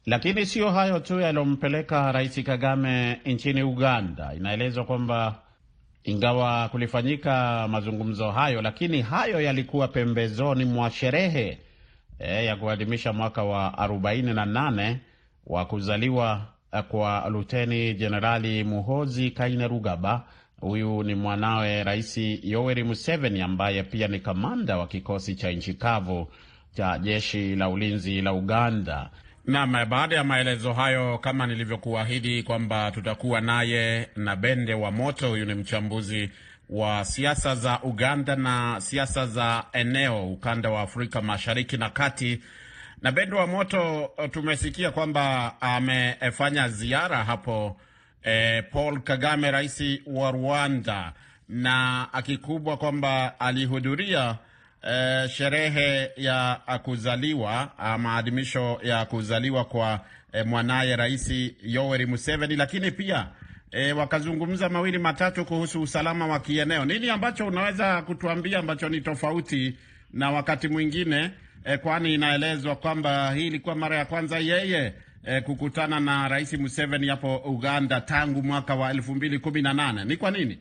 Lakini 0.05 0.45
sio 0.45 0.69
hayo 0.71 0.99
tu 0.99 1.19
yaliyompeleka 1.19 2.11
Rais 2.11 2.43
Kagame 2.43 3.19
nchini 3.25 3.63
Uganda. 3.63 4.33
Inaelezwa 4.35 4.85
kwamba 4.85 5.41
ingawa 6.03 6.69
kulifanyika 6.69 7.67
mazungumzo 7.67 8.31
hayo, 8.31 8.61
lakini 8.61 9.01
hayo 9.01 9.41
yalikuwa 9.41 9.87
pembezoni 9.87 10.65
mwa 10.65 10.91
sherehe 10.91 11.57
e, 12.19 12.45
ya 12.45 12.55
kuadhimisha 12.55 13.13
mwaka 13.13 13.43
wa 13.43 13.69
48 13.77 14.95
wa 15.47 15.65
kuzaliwa 15.65 16.41
kwa 16.87 17.29
Luteni 17.29 17.93
Jenerali 17.93 18.63
Muhozi 18.63 19.31
Kainerugaba. 19.31 20.23
Huyu 20.61 21.03
ni 21.03 21.15
mwanawe 21.15 21.83
Rais 21.83 22.17
Yoweri 22.43 22.83
Museveni 22.83 23.41
ambaye 23.41 23.83
pia 23.83 24.07
ni 24.07 24.19
kamanda 24.19 24.77
wa 24.77 24.87
kikosi 24.87 25.35
cha 25.35 25.51
nchi 25.51 25.73
kavu 25.73 26.27
cha 26.73 26.99
jeshi 26.99 27.55
la 27.55 27.69
ulinzi 27.69 28.21
la 28.21 28.33
Uganda. 28.33 29.09
Naam, 29.49 29.71
baada 29.89 30.15
ya 30.15 30.23
maelezo 30.23 30.73
hayo, 30.73 31.17
kama 31.17 31.47
nilivyokuahidi 31.47 32.43
kwamba 32.43 32.91
tutakuwa 32.91 33.41
naye 33.41 34.09
na 34.15 34.35
Bende 34.35 34.73
wa 34.73 34.91
Moto. 34.91 35.29
Huyu 35.29 35.45
ni 35.45 35.53
mchambuzi 35.53 36.29
wa 36.69 37.05
siasa 37.05 37.55
za 37.55 37.79
Uganda 37.83 38.35
na 38.35 38.75
siasa 38.81 39.27
za 39.27 39.63
eneo 39.73 40.27
ukanda 40.33 40.69
wa 40.69 40.81
Afrika 40.81 41.21
Mashariki 41.21 41.77
na 41.77 41.89
Kati. 41.89 42.41
Na 43.01 43.11
Bende 43.11 43.35
wa 43.35 43.47
Moto, 43.47 44.11
tumesikia 44.31 44.91
kwamba 44.91 45.55
amefanya 45.61 46.69
ziara 46.69 47.23
hapo 47.23 47.77
eh, 48.23 48.63
Paul 48.71 49.01
Kagame, 49.01 49.51
rais 49.51 49.83
wa 50.05 50.31
Rwanda, 50.31 51.13
na 51.49 52.07
akikubwa 52.13 52.77
kwamba 52.77 53.39
alihudhuria 53.39 54.35
Uh, 54.83 55.29
sherehe 55.29 56.11
ya 56.17 56.61
kuzaliwa 56.83 57.71
maadhimisho 57.97 58.79
ya 58.83 59.05
kuzaliwa 59.05 59.65
kwa 59.65 59.99
uh, 60.33 60.47
mwanaye 60.47 60.95
Rais 60.95 61.31
Yoweri 61.63 62.05
Museveni, 62.05 62.55
lakini 62.55 62.91
pia 62.91 63.27
e, 63.71 63.91
wakazungumza 63.93 64.69
mawili 64.69 64.97
matatu 64.97 65.45
kuhusu 65.45 65.81
usalama 65.81 66.27
wa 66.27 66.39
kieneo. 66.39 66.85
Nini 66.85 67.09
ambacho 67.09 67.47
unaweza 67.47 68.01
kutuambia 68.01 68.59
ambacho 68.59 68.89
ni 68.89 69.01
tofauti 69.01 69.75
na 70.13 70.31
wakati 70.31 70.67
mwingine 70.67 71.31
e, 71.65 71.77
kwani 71.77 72.13
inaelezwa 72.13 72.75
kwamba 72.75 73.33
hii 73.33 73.47
ilikuwa 73.47 73.75
mara 73.75 73.97
ya 73.97 74.05
kwanza 74.05 74.39
yeye 74.39 74.93
e, 75.25 75.41
kukutana 75.41 75.99
na 75.99 76.27
Rais 76.27 76.53
Museveni 76.53 77.07
hapo 77.07 77.35
Uganda 77.37 78.01
tangu 78.01 78.43
mwaka 78.43 78.75
wa 78.75 78.91
elfu 78.91 79.15
mbili 79.15 79.39
kumi 79.39 79.61
na 79.61 79.73
nane. 79.73 80.05
Ni 80.05 80.17
kwa 80.17 80.31
nini? 80.31 80.59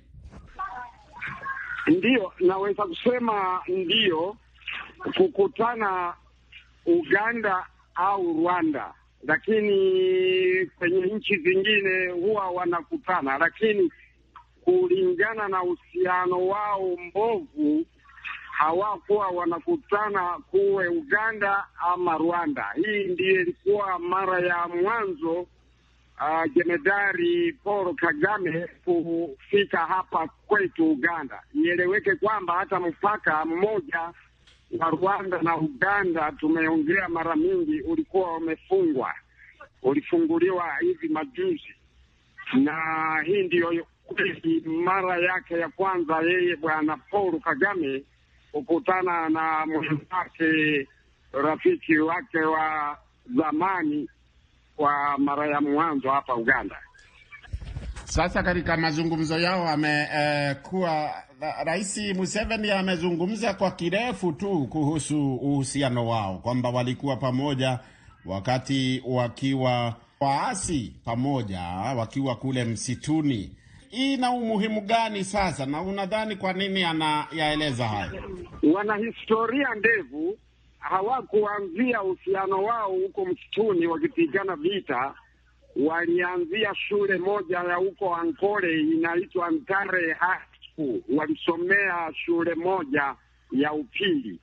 Ndiyo, 1.88 2.32
naweza 2.40 2.86
kusema 2.86 3.60
ndiyo, 3.68 4.36
kukutana 5.16 6.14
Uganda 6.86 7.66
au 7.94 8.32
Rwanda, 8.40 8.94
lakini 9.22 10.66
kwenye 10.78 11.00
nchi 11.06 11.36
zingine 11.36 12.08
huwa 12.08 12.50
wanakutana, 12.50 13.38
lakini 13.38 13.92
kulingana 14.64 15.48
na 15.48 15.62
uhusiano 15.62 16.46
wao 16.48 16.96
mbovu 16.96 17.84
hawakuwa 18.50 19.28
wanakutana 19.28 20.38
kuwe 20.50 20.88
Uganda 20.88 21.66
ama 21.92 22.18
Rwanda. 22.18 22.66
Hii 22.76 23.04
ndiyo 23.04 23.40
ilikuwa 23.40 23.98
mara 23.98 24.38
ya 24.40 24.68
mwanzo 24.68 25.46
Uh, 26.20 26.44
Jemedari 26.54 27.52
Paul 27.64 27.94
Kagame 27.94 28.66
kufika 28.84 29.78
hapa 29.78 30.28
kwetu 30.46 30.90
Uganda. 30.90 31.42
Ieleweke 31.54 32.14
kwamba 32.14 32.54
hata 32.54 32.80
mpaka 32.80 33.44
mmoja 33.44 34.12
wa 34.78 34.90
Rwanda 34.90 35.42
na 35.42 35.56
Uganda 35.56 36.32
tumeongea 36.32 37.08
mara 37.08 37.36
mingi, 37.36 37.80
ulikuwa 37.80 38.36
umefungwa, 38.36 39.14
ulifunguliwa 39.82 40.76
hivi 40.80 41.08
majuzi, 41.08 41.74
na 42.54 42.76
hii 43.26 43.42
ndiyo 43.42 43.86
kweli 44.06 44.60
mara 44.66 45.16
yake 45.18 45.54
ya 45.54 45.68
kwanza 45.68 46.20
yeye 46.20 46.56
bwana 46.56 46.96
Paul 46.96 47.40
Kagame 47.40 48.02
kukutana 48.52 49.28
na 49.28 49.66
mwenzake 49.66 50.88
rafiki 51.32 51.98
wake 51.98 52.38
wa 52.38 52.98
zamani 53.36 54.08
kwa 54.78 55.18
mara 55.18 55.46
ya 55.46 55.60
mwanzo 55.60 56.10
hapa 56.10 56.34
Uganda. 56.34 56.76
Sasa 58.04 58.42
katika 58.42 58.76
mazungumzo 58.76 59.38
yao 59.38 59.68
amekuwa 59.68 60.92
eh, 61.42 61.54
Rais 61.64 61.98
Museveni 62.16 62.70
amezungumza 62.70 63.54
kwa 63.54 63.70
kirefu 63.70 64.32
tu 64.32 64.66
kuhusu 64.70 65.34
uhusiano 65.34 66.06
wao 66.08 66.38
kwamba 66.38 66.70
walikuwa 66.70 67.16
pamoja 67.16 67.78
wakati 68.26 69.02
wakiwa 69.06 69.94
waasi 70.20 70.92
pamoja, 71.04 71.60
wakiwa 71.96 72.36
kule 72.36 72.64
msituni. 72.64 73.50
Hii 73.88 74.14
ina 74.14 74.30
umuhimu 74.30 74.80
gani 74.80 75.24
sasa, 75.24 75.66
na 75.66 75.82
unadhani 75.82 76.36
kwa 76.36 76.52
nini 76.52 76.84
anayaeleza 76.84 77.88
hayo? 77.88 78.22
Wana 78.74 78.96
historia 78.96 79.68
ndefu, 79.74 80.38
hawakuanzia 80.78 82.02
uhusiano 82.02 82.62
wao 82.64 82.90
huko 82.90 83.24
msituni 83.24 83.86
wakipigana 83.86 84.56
vita. 84.56 85.14
Walianzia 85.76 86.74
shule 86.74 87.18
moja 87.18 87.58
ya 87.58 87.74
huko 87.74 88.14
Ankole 88.16 88.80
inaitwa 88.80 89.50
Ntare 89.50 90.12
High 90.12 90.40
walisomea 91.16 92.12
shule 92.14 92.54
moja 92.54 93.14
ya 93.52 93.72
upili. 93.72 94.38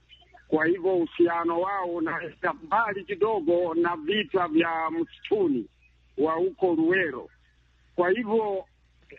Kwa 0.47 0.65
hivyo 0.65 0.95
uhusiano 0.95 1.61
wao 1.61 1.85
unaenda 1.85 2.53
mbali 2.53 3.03
kidogo 3.03 3.73
na 3.73 3.95
vita 3.95 4.47
vya 4.47 4.91
msituni 4.91 5.65
wa 6.17 6.33
huko 6.33 6.75
Ruero. 6.75 7.29
Kwa 7.95 8.09
hivyo 8.09 8.65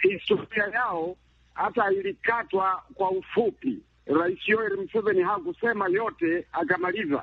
historia 0.00 0.64
yao 0.64 1.16
hata 1.54 1.92
ilikatwa 1.92 2.82
kwa 2.94 3.10
ufupi. 3.10 3.78
Rais 4.06 4.38
Yoweri 4.48 4.76
Museveni 4.76 5.22
hakusema 5.22 5.88
yote 5.88 6.46
akamaliza, 6.52 7.22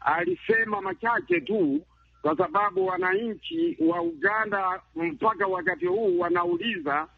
alisema 0.00 0.80
machache 0.80 1.40
tu, 1.40 1.80
kwa 2.22 2.36
sababu 2.36 2.86
wananchi 2.86 3.76
wa 3.80 4.02
Uganda 4.02 4.82
mpaka 4.96 5.46
wakati 5.46 5.86
huu 5.86 6.18
wanauliza 6.18 7.08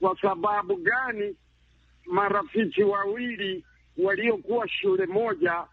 kwa 0.00 0.16
sababu 0.20 0.76
gani 0.76 1.36
marafiki 2.06 2.82
wawili 2.82 3.64
waliokuwa 3.96 4.68
shule 4.68 5.06
moja 5.06 5.64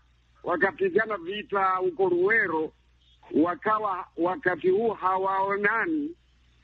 wakapigana 0.43 1.17
vita 1.17 1.65
huko 1.69 2.09
Ruwero 2.09 2.71
wakawa 3.43 4.07
wakati 4.17 4.69
huu 4.69 4.89
hawaonani 4.89 6.15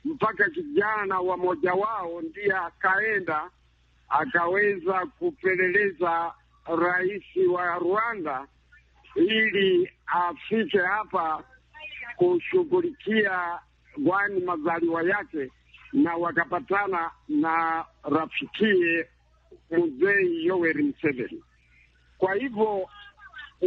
mpaka 0.04 0.50
kijana 0.50 1.20
wa 1.20 1.36
moja 1.36 1.74
wao 1.74 2.20
ndiye 2.22 2.52
akaenda 2.52 3.50
akaweza 4.08 5.06
kupeleleza 5.18 6.34
rais 6.66 7.22
wa 7.52 7.74
Rwanda 7.78 8.46
ili 9.14 9.90
afike 10.06 10.78
hapa 10.78 11.44
kushughulikia 12.16 13.58
gwani 13.98 14.40
mazaliwa 14.40 15.02
yake, 15.02 15.50
na 15.92 16.16
wakapatana 16.16 17.10
na 17.28 17.84
rafikie 18.02 19.06
mzee 19.70 20.42
Yoweri 20.44 20.82
Museveni. 20.82 21.42
Kwa 22.18 22.34
hivyo 22.34 22.88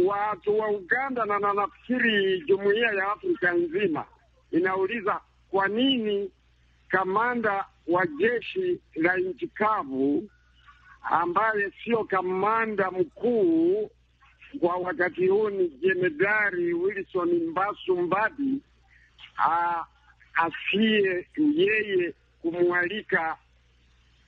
watu 0.06 0.58
wa 0.58 0.68
Uganda 0.68 1.24
na 1.24 1.38
nafikiri 1.38 2.40
jumuiya 2.40 2.92
ya 2.92 3.12
Afrika 3.12 3.52
nzima 3.52 4.04
inauliza 4.50 5.20
kwa 5.50 5.68
nini 5.68 6.30
kamanda 6.88 7.64
wa 7.88 8.06
jeshi 8.06 8.80
la 8.94 9.16
nchi 9.16 9.46
kavu 9.48 10.24
ambaye 11.02 11.70
sio 11.84 12.04
kamanda 12.04 12.90
mkuu 12.90 13.90
kwa 14.60 14.76
wakati 14.76 15.26
huu 15.26 15.50
ni 15.50 15.68
jemedari 15.68 16.72
Wilson 16.74 17.28
Mbasu 17.50 17.96
Mbadi 17.96 18.60
asiye 20.34 21.26
yeye 21.56 22.14
kumwalika 22.42 23.36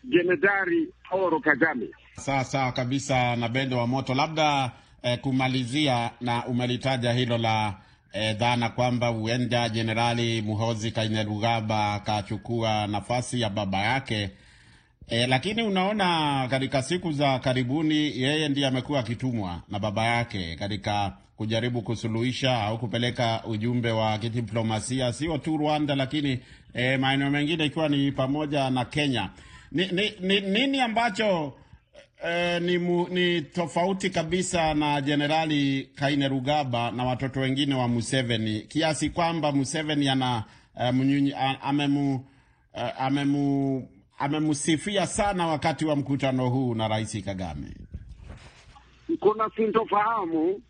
jemedari 0.04 0.88
Oro 1.10 1.40
Kagame. 1.40 1.86
Sawa 2.16 2.44
sawa 2.44 2.72
kabisa, 2.72 3.36
na 3.36 3.48
Bendo 3.48 3.78
wa 3.78 3.86
Moto, 3.86 4.14
labda 4.14 4.72
eh, 5.02 5.18
kumalizia 5.20 6.10
na 6.20 6.46
umelitaja 6.46 7.12
hilo 7.12 7.38
la 7.38 7.74
eh, 8.12 8.36
dhana 8.36 8.68
kwamba 8.68 9.08
huenda 9.08 9.68
Jenerali 9.68 10.42
Muhozi 10.42 10.90
Kainerugaba 10.90 11.94
akachukua 11.94 12.86
nafasi 12.86 13.40
ya 13.40 13.50
baba 13.50 13.78
yake 13.78 14.30
e, 15.08 15.26
lakini 15.26 15.62
unaona 15.62 16.46
katika 16.50 16.82
siku 16.82 17.12
za 17.12 17.38
karibuni 17.38 17.94
yeye 18.22 18.48
ndiye 18.48 18.66
amekuwa 18.66 19.00
akitumwa 19.00 19.60
na 19.68 19.78
baba 19.78 20.04
yake 20.06 20.56
katika 20.56 21.12
kujaribu 21.36 21.82
kusuluhisha 21.82 22.62
au 22.62 22.78
kupeleka 22.78 23.42
ujumbe 23.44 23.90
wa 23.90 24.18
kidiplomasia 24.18 25.12
sio 25.12 25.38
tu 25.38 25.56
Rwanda, 25.56 25.94
lakini 25.94 26.40
e, 26.74 26.96
maeneo 26.96 27.30
mengine 27.30 27.64
ikiwa 27.64 27.88
ni 27.88 28.12
pamoja 28.12 28.70
na 28.70 28.84
Kenya. 28.84 29.30
Ni, 29.72 29.86
ni, 29.86 30.12
ni, 30.20 30.40
nini 30.40 30.80
ambacho 30.80 31.52
eh, 32.24 32.62
ni, 32.62 32.78
mu, 32.78 33.08
ni 33.08 33.42
tofauti 33.42 34.10
kabisa 34.10 34.74
na 34.74 35.00
Jenerali 35.00 35.90
Kainerugaba 35.94 36.90
na 36.90 37.04
watoto 37.04 37.40
wengine 37.40 37.74
wa 37.74 37.88
Museveni 37.88 38.60
kiasi 38.60 39.10
kwamba 39.10 39.52
Museveni 39.52 40.08
ana 40.08 40.44
eh, 40.80 41.58
amemu, 41.62 42.26
eh, 42.74 42.92
amemu, 43.00 43.88
amemusifia 44.18 45.06
sana 45.06 45.46
wakati 45.46 45.84
wa 45.84 45.96
mkutano 45.96 46.48
huu 46.48 46.74
na 46.74 46.88
Rais 46.88 47.24
Kagame. 47.24 47.76
Kuna 49.20 49.50
sintofahamu 49.56 50.62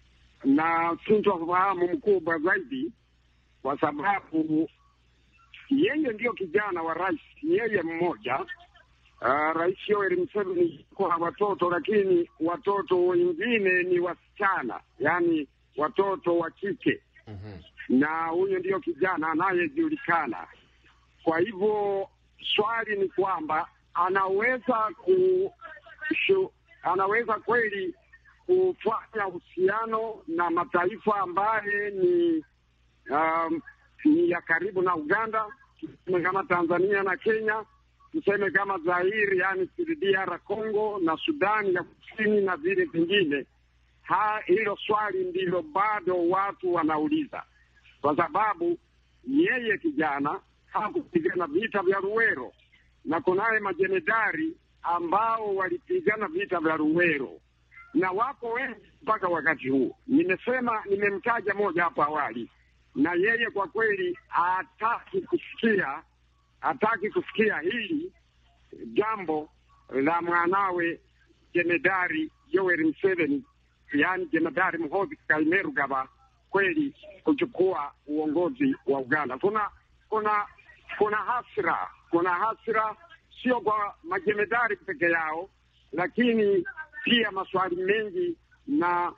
na 0.44 0.96
sintofahamu 1.06 1.88
mkubwa 1.92 2.38
zaidi, 2.38 2.92
kwa 3.62 3.80
sababu 3.80 4.68
yeye 5.70 6.12
ndiyo 6.12 6.32
kijana 6.32 6.82
wa 6.82 6.94
rais, 6.94 7.20
yeye 7.42 7.82
mmoja 7.82 8.38
Uh, 9.22 9.52
Rais 9.54 9.76
Yoweri 9.88 10.16
Museveni 10.16 10.86
kwa 10.94 11.16
watoto 11.16 11.70
lakini 11.70 12.30
watoto 12.40 13.06
wengine 13.06 13.82
ni 13.82 13.98
wasichana, 14.00 14.80
yaani 14.98 15.48
watoto 15.76 16.38
wa 16.38 16.50
kike 16.50 17.00
mm 17.26 17.34
-hmm. 17.44 17.98
na 18.00 18.26
huyo 18.26 18.58
ndiyo 18.58 18.80
kijana 18.80 19.30
anayejulikana. 19.30 20.46
Kwa 21.22 21.38
hivyo 21.38 22.08
swali 22.54 22.96
ni 22.98 23.08
kwamba 23.08 23.68
anaweza 23.94 24.88
ku 25.04 25.52
shu, 26.26 26.52
anaweza 26.82 27.34
kweli 27.34 27.94
kufanya 28.46 29.26
uhusiano 29.28 30.22
na 30.28 30.50
mataifa 30.50 31.16
ambaye 31.20 31.90
ni 31.90 32.44
um, 33.10 33.60
ni 34.04 34.30
ya 34.30 34.40
karibu 34.40 34.82
na 34.82 34.96
Uganda 34.96 35.46
kama 36.22 36.44
Tanzania 36.44 37.02
na 37.02 37.16
Kenya 37.16 37.64
tuseme 38.12 38.50
kama 38.50 38.78
Zairi, 38.78 39.38
yani 39.38 39.68
DR 40.00 40.38
Congo 40.38 40.98
na 41.02 41.16
Sudani 41.16 41.74
ya 41.74 41.82
Kusini 41.82 42.40
na 42.40 42.56
vile 42.56 42.84
vingine. 42.84 43.46
Hilo 44.46 44.76
swali 44.86 45.24
ndilo 45.24 45.62
bado 45.62 46.28
watu 46.28 46.74
wanauliza, 46.74 47.42
kwa 48.00 48.16
sababu 48.16 48.78
yeye 49.28 49.78
kijana 49.78 50.40
hakupigana 50.66 51.46
vita 51.46 51.82
vya 51.82 51.98
Ruwero 51.98 52.52
na 53.04 53.20
kunaye 53.20 53.60
majenedari 53.60 54.56
ambao 54.82 55.54
walipigana 55.56 56.28
vita 56.28 56.60
vya 56.60 56.76
Ruwero 56.76 57.30
na 57.94 58.10
wako 58.10 58.48
wengi 58.52 58.86
mpaka 59.02 59.28
wakati 59.28 59.68
huu. 59.68 59.96
Nimesema, 60.06 60.82
nimemtaja 60.90 61.54
moja 61.54 61.84
hapo 61.84 62.02
awali, 62.02 62.48
na 62.94 63.12
yeye 63.14 63.50
kwa 63.50 63.66
kweli 63.68 64.18
hataki 64.28 65.20
kusikia 65.20 66.02
hataki 66.60 67.10
kusikia 67.10 67.58
hili 67.60 68.12
jambo 68.92 69.50
la 69.90 70.22
mwanawe 70.22 71.00
jemedari 71.54 72.30
Yoweri 72.50 72.84
Museveni, 72.84 73.44
yaani 73.92 74.26
jemedari 74.26 74.78
Muhoozi 74.78 75.16
Kainerugaba 75.28 76.08
kweli 76.50 76.94
kuchukua 77.24 77.92
uongozi 78.06 78.76
wa 78.86 78.98
Uganda. 79.00 79.38
Kuna 79.38 79.70
kuna 80.08 80.46
kuna 80.98 81.16
hasira, 81.16 81.88
kuna 82.10 82.30
hasira 82.30 82.96
sio 83.42 83.60
kwa 83.60 83.94
majemedari 84.02 84.76
peke 84.76 85.04
yao, 85.10 85.48
lakini 85.92 86.64
pia 87.04 87.30
maswali 87.30 87.76
mengi 87.76 88.36
na 88.66 89.12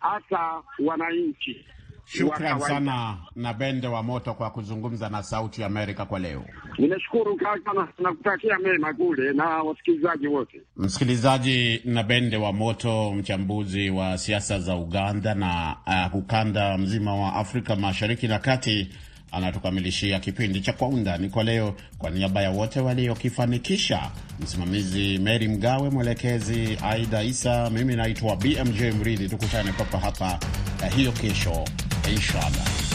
hata 0.00 0.62
wananchi. 0.78 1.66
Shukran 2.10 2.60
sana 2.60 3.16
na 3.36 3.52
Bende 3.54 3.86
wa 3.88 4.02
Moto 4.02 4.34
kwa 4.34 4.50
kuzungumza 4.50 5.08
na 5.08 5.22
Sauti 5.22 5.64
Amerika 5.64 6.04
kwa 6.04 6.18
leo. 6.18 6.44
Ninashukuru 6.78 7.36
kaka 7.36 7.88
nakutakia 7.98 8.58
mema 8.58 8.94
kule 8.94 9.32
na 9.32 9.44
wasikilizaji 9.44 10.26
wote. 10.26 10.60
Msikilizaji 10.76 11.80
na 11.84 12.02
Bende 12.02 12.36
wa 12.36 12.52
Moto, 12.52 13.12
mchambuzi 13.14 13.90
wa 13.90 14.18
siasa 14.18 14.58
za 14.60 14.76
Uganda 14.76 15.34
na 15.34 15.76
uh, 15.86 16.14
ukanda 16.18 16.78
mzima 16.78 17.14
wa 17.14 17.34
Afrika 17.34 17.76
Mashariki 17.76 18.28
na 18.28 18.38
Kati, 18.38 18.88
anatukamilishia 19.32 20.20
kipindi 20.20 20.60
cha 20.60 20.72
Kwa 20.72 20.88
Undani 20.88 21.28
kwa 21.28 21.44
leo. 21.44 21.74
Kwa 21.98 22.10
niaba 22.10 22.42
ya 22.42 22.50
wote 22.50 22.80
waliokifanikisha, 22.80 24.10
msimamizi 24.40 25.18
Mary 25.18 25.48
Mgawe, 25.48 25.90
mwelekezi 25.90 26.78
Aida 26.82 27.22
Isa, 27.22 27.70
mimi 27.70 27.96
naitwa 27.96 28.36
BMJ 28.36 28.80
Mridhi. 29.00 29.28
Tukutane 29.28 29.72
papa 29.72 29.98
hapa 29.98 30.38
uh, 30.86 30.94
hiyo 30.94 31.12
kesho 31.12 31.64
Enxada. 32.08 32.87